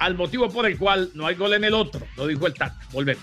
al 0.00 0.16
motivo 0.16 0.48
por 0.48 0.66
el 0.66 0.76
cual 0.76 1.12
no 1.14 1.24
hay 1.24 1.36
gol 1.36 1.52
en 1.52 1.62
el 1.62 1.74
otro. 1.74 2.04
Lo 2.16 2.26
dijo 2.26 2.48
el 2.48 2.54
Tata. 2.54 2.80
Volvemos. 2.90 3.22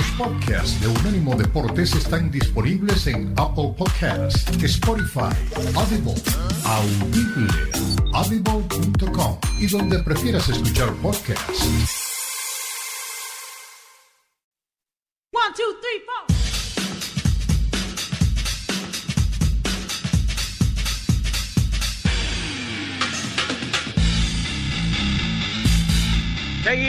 Los 0.00 0.10
podcasts 0.12 0.80
de 0.80 0.88
Unánimo 0.88 1.34
Deportes 1.34 1.94
están 1.94 2.30
disponibles 2.30 3.06
en 3.06 3.34
Apple 3.36 3.74
Podcasts, 3.76 4.46
Spotify, 4.62 5.28
Audible, 5.74 6.14
Audible, 6.64 7.52
audible.com 8.14 9.38
y 9.58 9.66
donde 9.66 9.98
prefieras 9.98 10.48
escuchar 10.48 10.90
podcasts. 11.02 12.09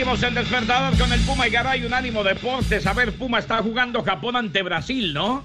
Seguimos 0.02 0.22
en 0.24 0.34
despertador 0.34 0.98
con 0.98 1.12
el 1.12 1.20
Puma 1.20 1.46
y 1.46 1.52
Garay, 1.52 1.84
Unánimo 1.84 2.24
Deportes. 2.24 2.88
A 2.88 2.92
ver, 2.92 3.12
Puma 3.12 3.38
está 3.38 3.62
jugando 3.62 4.02
Japón 4.02 4.34
ante 4.34 4.60
Brasil, 4.64 5.14
¿no? 5.14 5.44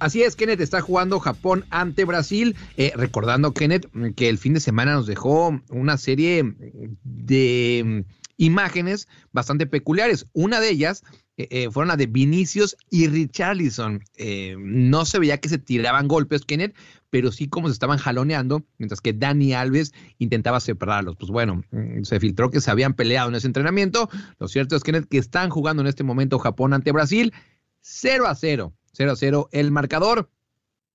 Así 0.00 0.24
es, 0.24 0.34
Kenneth 0.34 0.60
está 0.60 0.80
jugando 0.80 1.20
Japón 1.20 1.64
ante 1.70 2.04
Brasil. 2.04 2.56
Eh, 2.76 2.90
recordando, 2.96 3.54
Kenneth, 3.54 3.86
que 4.16 4.28
el 4.28 4.38
fin 4.38 4.52
de 4.54 4.58
semana 4.58 4.94
nos 4.94 5.06
dejó 5.06 5.62
una 5.68 5.96
serie 5.96 6.52
de 7.04 7.82
mm, 7.84 8.12
imágenes 8.36 9.08
bastante 9.32 9.66
peculiares. 9.66 10.26
Una 10.32 10.60
de 10.60 10.70
ellas 10.70 11.02
eh, 11.36 11.48
eh, 11.50 11.70
fueron 11.70 11.88
la 11.88 11.96
de 11.96 12.06
Vinicius 12.06 12.76
y 12.90 13.08
Richarlison. 13.08 14.02
Eh, 14.16 14.54
no 14.58 15.04
se 15.04 15.18
veía 15.18 15.38
que 15.38 15.48
se 15.48 15.58
tiraban 15.58 16.08
golpes, 16.08 16.42
Kenneth, 16.44 16.74
pero 17.10 17.32
sí 17.32 17.48
como 17.48 17.68
se 17.68 17.72
estaban 17.72 17.98
jaloneando, 17.98 18.64
mientras 18.78 19.00
que 19.00 19.12
Dani 19.12 19.54
Alves 19.54 19.92
intentaba 20.18 20.60
separarlos. 20.60 21.16
Pues 21.16 21.30
bueno, 21.30 21.62
mm, 21.70 22.02
se 22.02 22.20
filtró 22.20 22.50
que 22.50 22.60
se 22.60 22.70
habían 22.70 22.94
peleado 22.94 23.28
en 23.28 23.34
ese 23.34 23.46
entrenamiento. 23.46 24.10
Lo 24.38 24.48
cierto 24.48 24.76
es, 24.76 24.82
Kenneth, 24.82 25.08
que 25.08 25.18
están 25.18 25.50
jugando 25.50 25.82
en 25.82 25.88
este 25.88 26.04
momento 26.04 26.38
Japón 26.38 26.74
ante 26.74 26.92
Brasil 26.92 27.32
0 27.80 28.26
a 28.26 28.34
0. 28.34 28.72
0 28.92 29.12
a 29.12 29.16
0 29.16 29.48
el 29.52 29.70
marcador. 29.70 30.28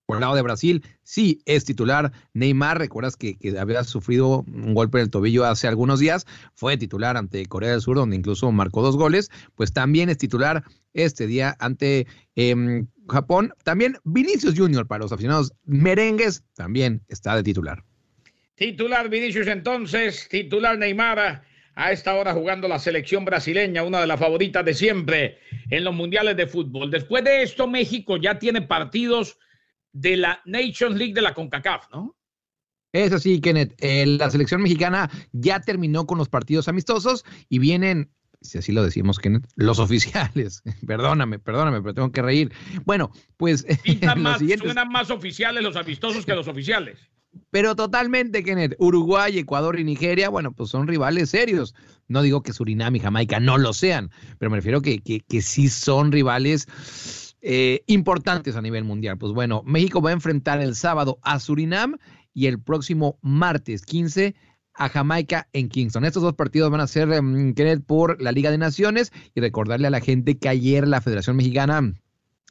Por 0.07 0.15
el 0.15 0.21
lado 0.21 0.35
de 0.35 0.41
Brasil, 0.41 0.83
sí 1.03 1.41
es 1.45 1.65
titular. 1.65 2.13
Neymar, 2.33 2.77
recuerdas 2.77 3.17
que, 3.17 3.37
había 3.59 3.83
sufrido 3.83 4.45
un 4.47 4.73
golpe 4.73 4.99
en 4.99 5.03
el 5.03 5.09
tobillo 5.09 5.43
hace 5.43 5.67
algunos 5.67 5.99
días. 5.99 6.25
Fue 6.55 6.77
titular 6.77 7.17
ante 7.17 7.45
Corea 7.45 7.71
del 7.71 7.81
Sur, 7.81 7.97
donde 7.97 8.15
incluso 8.15 8.49
marcó 8.53 8.81
dos 8.81 8.95
goles. 8.95 9.29
Pues 9.55 9.73
también 9.73 10.07
es 10.07 10.17
titular 10.17 10.63
este 10.93 11.27
día 11.27 11.57
ante 11.59 12.07
em, 12.35 12.87
Japón. 13.09 13.51
También 13.65 13.97
Vinicius 14.05 14.57
Junior 14.57 14.87
para 14.87 15.03
los 15.03 15.11
aficionados 15.11 15.51
merengues 15.65 16.41
también 16.55 17.01
está 17.09 17.35
de 17.35 17.43
titular. 17.43 17.83
Titular 18.55 19.09
Vinicius 19.09 19.47
entonces, 19.47 20.29
titular 20.29 20.77
Neymar 20.77 21.43
a 21.75 21.91
esta 21.91 22.15
hora 22.15 22.33
jugando 22.33 22.69
la 22.69 22.79
selección 22.79 23.25
brasileña, 23.25 23.83
una 23.83 23.99
de 23.99 24.07
las 24.07 24.21
favoritas 24.21 24.63
de 24.63 24.73
siempre 24.73 25.39
en 25.69 25.83
los 25.83 25.93
mundiales 25.93 26.37
de 26.37 26.47
fútbol. 26.47 26.91
Después 26.91 27.25
de 27.25 27.43
esto, 27.43 27.67
México 27.67 28.15
ya 28.15 28.39
tiene 28.39 28.61
partidos 28.61 29.37
de 29.99 30.17
la 30.17 30.41
Nations 30.45 30.95
League 30.97 31.13
de 31.13 31.21
la 31.21 31.33
CONCACAF, 31.33 31.89
¿no? 31.91 32.15
Es 32.93 33.11
así, 33.11 33.39
Kenneth. 33.41 33.73
Eh, 33.79 34.05
la 34.05 34.29
selección 34.29 34.61
mexicana 34.61 35.09
ya 35.31 35.59
terminó 35.59 36.05
con 36.07 36.17
los 36.17 36.29
partidos 36.29 36.67
amistosos 36.67 37.25
y 37.49 37.59
vienen, 37.59 38.11
si 38.41 38.57
así 38.59 38.71
lo 38.71 38.83
decimos, 38.83 39.19
Kenneth, 39.19 39.45
los 39.55 39.79
oficiales. 39.87 40.61
perdóname, 40.85 41.39
perdóname, 41.39 41.81
pero 41.81 41.93
tengo 41.93 42.11
que 42.11 42.21
reír. 42.21 42.51
Bueno, 42.85 43.11
pues 43.37 43.65
más, 44.17 44.39
siguientes- 44.39 44.65
suenan 44.67 44.89
más 44.89 45.09
oficiales 45.11 45.63
los 45.63 45.75
amistosos 45.75 46.25
que 46.25 46.33
los 46.35 46.47
oficiales. 46.47 46.97
pero 47.51 47.75
totalmente, 47.75 48.43
Kenneth. 48.43 48.75
Uruguay, 48.79 49.37
Ecuador 49.37 49.79
y 49.79 49.83
Nigeria, 49.83 50.29
bueno, 50.29 50.51
pues 50.53 50.69
son 50.69 50.87
rivales 50.87 51.29
serios. 51.31 51.75
No 52.07 52.21
digo 52.21 52.41
que 52.41 52.53
Surinam 52.53 52.95
y 52.95 52.99
Jamaica 52.99 53.39
no 53.39 53.57
lo 53.57 53.73
sean, 53.73 54.09
pero 54.39 54.49
me 54.49 54.57
refiero 54.57 54.81
que, 54.81 54.99
que, 54.99 55.19
que 55.19 55.41
sí 55.41 55.67
son 55.67 56.11
rivales 56.11 56.67
eh, 57.41 57.83
importantes 57.87 58.55
a 58.55 58.61
nivel 58.61 58.83
mundial. 58.83 59.17
Pues 59.17 59.33
bueno, 59.33 59.63
México 59.65 60.01
va 60.01 60.09
a 60.09 60.13
enfrentar 60.13 60.61
el 60.61 60.75
sábado 60.75 61.19
a 61.21 61.39
Surinam 61.39 61.97
y 62.33 62.47
el 62.47 62.59
próximo 62.59 63.17
martes 63.21 63.83
15 63.85 64.35
a 64.73 64.89
Jamaica 64.89 65.47
en 65.53 65.69
Kingston. 65.69 66.05
Estos 66.05 66.23
dos 66.23 66.35
partidos 66.35 66.69
van 66.69 66.81
a 66.81 66.87
ser, 66.87 67.09
um, 67.09 67.53
por 67.85 68.21
la 68.21 68.31
Liga 68.31 68.51
de 68.51 68.57
Naciones 68.57 69.11
y 69.33 69.41
recordarle 69.41 69.87
a 69.87 69.91
la 69.91 70.01
gente 70.01 70.37
que 70.37 70.49
ayer 70.49 70.87
la 70.87 71.01
Federación 71.01 71.35
Mexicana 71.35 71.93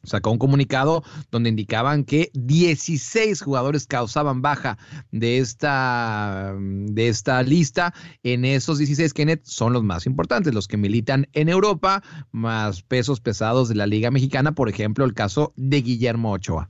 sacó 0.03 0.31
un 0.31 0.37
comunicado 0.37 1.03
donde 1.31 1.49
indicaban 1.49 2.03
que 2.03 2.29
16 2.33 3.41
jugadores 3.41 3.87
causaban 3.87 4.41
baja 4.41 4.77
de 5.11 5.39
esta, 5.39 6.53
de 6.57 7.07
esta 7.07 7.43
lista. 7.43 7.93
En 8.23 8.45
esos 8.45 8.77
16, 8.77 9.13
Kenneth, 9.13 9.43
son 9.45 9.73
los 9.73 9.83
más 9.83 10.05
importantes, 10.05 10.53
los 10.53 10.67
que 10.67 10.77
militan 10.77 11.27
en 11.33 11.49
Europa, 11.49 12.03
más 12.31 12.81
pesos 12.83 13.19
pesados 13.19 13.69
de 13.69 13.75
la 13.75 13.87
Liga 13.87 14.11
Mexicana, 14.11 14.53
por 14.53 14.69
ejemplo, 14.69 15.05
el 15.05 15.13
caso 15.13 15.53
de 15.55 15.81
Guillermo 15.81 16.31
Ochoa. 16.31 16.69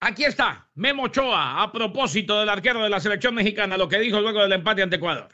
Aquí 0.00 0.24
está, 0.24 0.68
Memo 0.74 1.04
Ochoa, 1.04 1.62
a 1.62 1.72
propósito 1.72 2.38
del 2.38 2.48
arquero 2.48 2.82
de 2.82 2.88
la 2.88 3.00
selección 3.00 3.34
mexicana, 3.34 3.76
lo 3.76 3.88
que 3.88 3.98
dijo 3.98 4.20
luego 4.20 4.42
del 4.42 4.52
empate 4.52 4.82
ante 4.82 4.96
Ecuador. 4.96 5.28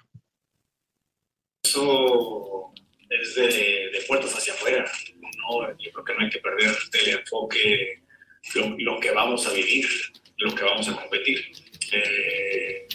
Eso 1.62 2.72
es 3.20 3.34
de, 3.34 3.90
de 3.92 4.04
puertas 4.06 4.36
hacia 4.36 4.52
afuera. 4.52 4.90
¿no? 5.20 5.78
Yo 5.78 5.92
creo 5.92 6.04
que 6.04 6.14
no 6.14 6.20
hay 6.20 6.30
que 6.30 6.38
perder 6.40 6.74
el 6.92 7.08
enfoque, 7.18 8.02
lo, 8.54 8.76
lo 8.78 9.00
que 9.00 9.10
vamos 9.10 9.46
a 9.46 9.52
vivir, 9.52 9.86
lo 10.38 10.54
que 10.54 10.64
vamos 10.64 10.88
a 10.88 10.96
competir. 10.96 11.52
Eh, 11.92 12.86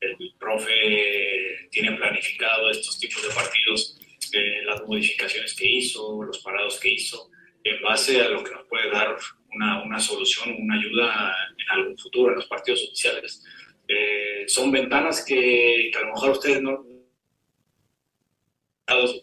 el 0.00 0.34
profe 0.38 1.68
tiene 1.70 1.92
planificado 1.92 2.70
estos 2.70 2.98
tipos 2.98 3.22
de 3.22 3.34
partidos, 3.34 3.98
eh, 4.32 4.62
las 4.64 4.82
modificaciones 4.86 5.54
que 5.54 5.68
hizo, 5.68 6.22
los 6.22 6.38
parados 6.38 6.78
que 6.78 6.90
hizo, 6.90 7.30
en 7.64 7.82
base 7.82 8.20
a 8.20 8.28
lo 8.28 8.44
que 8.44 8.52
nos 8.52 8.66
puede 8.66 8.90
dar 8.90 9.16
una, 9.52 9.82
una 9.82 9.98
solución, 9.98 10.54
una 10.58 10.78
ayuda 10.78 11.34
en 11.58 11.70
algún 11.70 11.98
futuro 11.98 12.30
en 12.30 12.36
los 12.36 12.46
partidos 12.46 12.84
oficiales. 12.84 13.44
Eh, 13.88 14.44
son 14.46 14.70
ventanas 14.70 15.24
que, 15.24 15.90
que, 15.92 15.98
a 15.98 16.02
lo 16.02 16.14
mejor 16.14 16.30
ustedes 16.30 16.60
no 16.60 16.84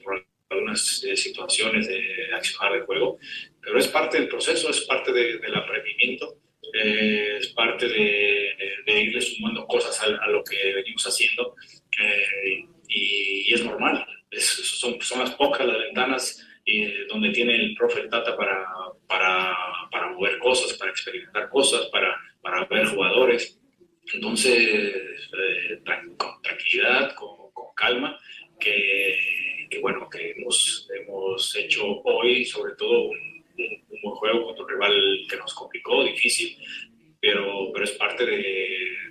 por 0.03 0.25
algunas 0.49 1.03
eh, 1.03 1.15
situaciones 1.15 1.87
de 1.87 2.29
accionar 2.33 2.73
de 2.73 2.81
juego, 2.81 3.17
pero 3.61 3.79
es 3.79 3.87
parte 3.87 4.19
del 4.19 4.27
proceso, 4.27 4.69
es 4.69 4.81
parte 4.81 5.11
de, 5.11 5.39
del 5.39 5.55
aprendimiento, 5.55 6.37
eh, 6.73 7.37
es 7.39 7.47
parte 7.49 7.87
de, 7.87 8.55
de, 8.85 9.01
irle 9.01 9.21
sumando 9.21 9.65
cosas 9.65 9.99
a, 10.01 10.05
a, 10.23 10.27
lo 10.27 10.43
que 10.43 10.73
venimos 10.73 11.03
haciendo 11.05 11.55
eh, 11.99 12.65
y, 12.87 13.49
y, 13.49 13.53
es 13.53 13.63
normal, 13.63 14.05
es, 14.29 14.45
son, 14.45 15.01
son 15.01 15.19
las 15.19 15.31
pocas 15.31 15.65
las 15.65 15.77
ventanas 15.77 16.45
eh, 16.65 17.05
donde 17.09 17.29
tiene 17.31 17.55
el 17.55 17.75
profe 17.75 18.07
Tata 18.07 18.37
para, 18.37 18.65
para, 19.07 19.53
para 19.91 20.11
mover 20.11 20.39
cosas, 20.39 20.77
para 20.77 20.91
experimentar 20.91 21.49
cosas, 21.49 21.87
para, 21.87 22.15
para 22.41 22.65
ver 22.65 22.85
jugadores. 22.85 23.59
Entonces, 24.13 24.53
eh, 24.53 25.81
con 26.17 26.41
tranquilidad, 26.41 27.15
con, 27.15 27.51
con 27.51 27.73
calma, 27.75 28.17
que, 28.59 29.67
que, 29.69 29.79
bueno, 29.79 30.09
que 30.09 30.31
hemos, 30.31 30.87
hemos 30.95 31.55
hecho 31.57 32.01
hoy, 32.03 32.45
sobre 32.45 32.75
todo 32.75 33.09
un, 33.09 33.17
un, 33.57 33.85
un, 33.89 34.01
buen 34.01 34.15
juego 34.15 34.45
contra 34.45 34.63
un 34.63 34.71
rival 34.71 35.27
que 35.29 35.37
nos 35.37 35.53
complicó, 35.53 36.03
difícil, 36.03 36.57
pero, 37.19 37.71
pero 37.73 37.83
es 37.83 37.91
parte 37.91 38.25
de, 38.25 38.37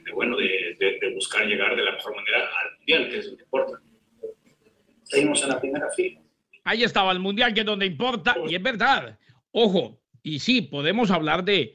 de 0.04 0.12
bueno, 0.12 0.38
de, 0.38 0.74
de, 0.78 0.98
de, 1.00 1.14
buscar 1.14 1.46
llegar 1.46 1.76
de 1.76 1.82
la 1.82 1.92
mejor 1.92 2.16
manera 2.16 2.48
al 2.60 2.78
Mundial, 2.78 3.10
que 3.10 3.18
es 3.18 3.26
lo 3.26 3.36
que 3.36 3.42
importa. 3.42 3.80
Seguimos 5.02 5.42
en 5.42 5.48
la 5.50 5.60
primera 5.60 5.90
fila. 5.90 6.22
Ahí 6.64 6.81
estaba 6.92 7.12
el 7.12 7.20
Mundial, 7.20 7.54
que 7.54 7.60
es 7.60 7.66
donde 7.66 7.86
importa, 7.86 8.36
y 8.46 8.54
es 8.54 8.62
verdad. 8.62 9.18
Ojo, 9.50 10.00
y 10.22 10.38
sí, 10.38 10.62
podemos 10.62 11.10
hablar 11.10 11.44
de, 11.44 11.74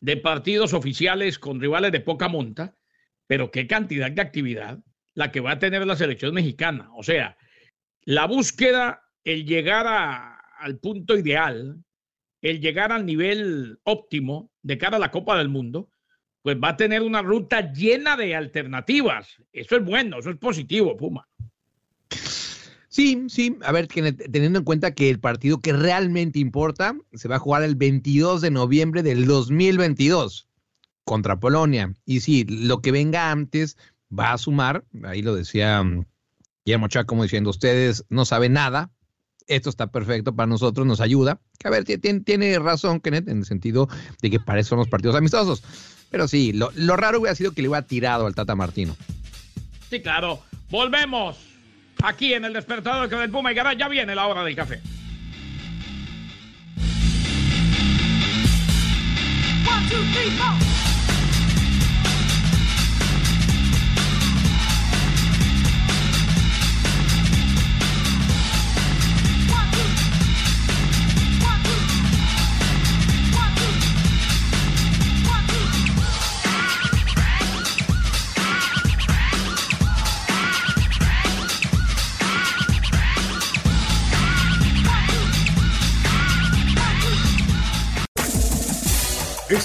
de 0.00 0.16
partidos 0.16 0.74
oficiales 0.74 1.38
con 1.38 1.60
rivales 1.60 1.92
de 1.92 2.00
poca 2.00 2.28
monta, 2.28 2.74
pero 3.26 3.50
qué 3.50 3.66
cantidad 3.66 4.10
de 4.10 4.20
actividad 4.20 4.80
la 5.14 5.30
que 5.30 5.40
va 5.40 5.52
a 5.52 5.58
tener 5.58 5.86
la 5.86 5.96
selección 5.96 6.34
mexicana. 6.34 6.90
O 6.94 7.02
sea, 7.02 7.36
la 8.04 8.26
búsqueda, 8.26 9.02
el 9.24 9.46
llegar 9.46 9.86
a, 9.86 10.38
al 10.58 10.78
punto 10.78 11.16
ideal, 11.16 11.82
el 12.42 12.60
llegar 12.60 12.92
al 12.92 13.06
nivel 13.06 13.78
óptimo 13.84 14.52
de 14.62 14.78
cara 14.78 14.96
a 14.96 15.00
la 15.00 15.10
Copa 15.10 15.38
del 15.38 15.48
Mundo, 15.48 15.90
pues 16.42 16.56
va 16.62 16.70
a 16.70 16.76
tener 16.76 17.02
una 17.02 17.22
ruta 17.22 17.72
llena 17.72 18.16
de 18.16 18.34
alternativas. 18.34 19.42
Eso 19.52 19.76
es 19.76 19.84
bueno, 19.84 20.18
eso 20.18 20.30
es 20.30 20.36
positivo, 20.36 20.96
Puma. 20.96 21.28
Sí, 22.98 23.26
sí, 23.28 23.56
a 23.62 23.70
ver, 23.70 23.86
teniendo 23.86 24.58
en 24.58 24.64
cuenta 24.64 24.92
que 24.92 25.08
el 25.08 25.20
partido 25.20 25.60
que 25.60 25.72
realmente 25.72 26.40
importa 26.40 26.96
se 27.12 27.28
va 27.28 27.36
a 27.36 27.38
jugar 27.38 27.62
el 27.62 27.76
22 27.76 28.40
de 28.40 28.50
noviembre 28.50 29.04
del 29.04 29.24
2022 29.24 30.48
contra 31.04 31.38
Polonia. 31.38 31.94
Y 32.04 32.18
sí, 32.18 32.44
lo 32.48 32.82
que 32.82 32.90
venga 32.90 33.30
antes 33.30 33.76
va 34.10 34.32
a 34.32 34.38
sumar, 34.38 34.84
ahí 35.04 35.22
lo 35.22 35.36
decía 35.36 35.80
mm, 35.80 36.06
Guillermo 36.64 36.88
Chá 36.88 37.04
como 37.04 37.22
diciendo, 37.22 37.50
ustedes 37.50 38.04
no 38.08 38.24
saben 38.24 38.54
nada, 38.54 38.90
esto 39.46 39.70
está 39.70 39.92
perfecto 39.92 40.34
para 40.34 40.48
nosotros, 40.48 40.84
nos 40.84 41.00
ayuda. 41.00 41.40
A 41.62 41.70
ver, 41.70 41.84
tiene, 41.84 42.18
tiene 42.22 42.58
razón, 42.58 42.98
Kenneth, 42.98 43.28
en 43.28 43.38
el 43.38 43.44
sentido 43.44 43.88
de 44.22 44.28
que 44.28 44.40
para 44.40 44.58
eso 44.58 44.70
son 44.70 44.78
los 44.78 44.88
partidos 44.88 45.14
amistosos. 45.14 45.62
Pero 46.10 46.26
sí, 46.26 46.52
lo, 46.52 46.72
lo 46.74 46.96
raro 46.96 47.20
hubiera 47.20 47.36
sido 47.36 47.52
que 47.52 47.62
le 47.62 47.68
hubiera 47.68 47.86
tirado 47.86 48.26
al 48.26 48.34
Tata 48.34 48.56
Martino. 48.56 48.96
Sí, 49.88 50.02
claro. 50.02 50.40
Volvemos 50.68 51.47
aquí 52.02 52.34
en 52.34 52.44
el 52.44 52.52
despertador 52.52 53.08
con 53.08 53.20
el 53.20 53.30
Puma 53.30 53.52
y 53.52 53.54
Garay. 53.54 53.76
Ya 53.76 53.88
viene 53.88 54.14
la 54.14 54.26
hora 54.26 54.44
del 54.44 54.54
café. 54.54 54.80
One, 59.66 59.88
two, 59.88 59.98
three, 60.12 60.77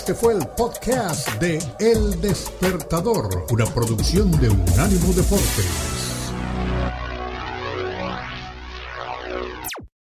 Este 0.04 0.16
fue 0.16 0.34
el 0.34 0.46
podcast 0.46 1.30
de 1.40 1.60
El 1.80 2.20
Despertador, 2.20 3.46
una 3.52 3.64
producción 3.64 4.32
de 4.32 4.50
Unánimo 4.50 5.14
Deportes. 5.14 6.03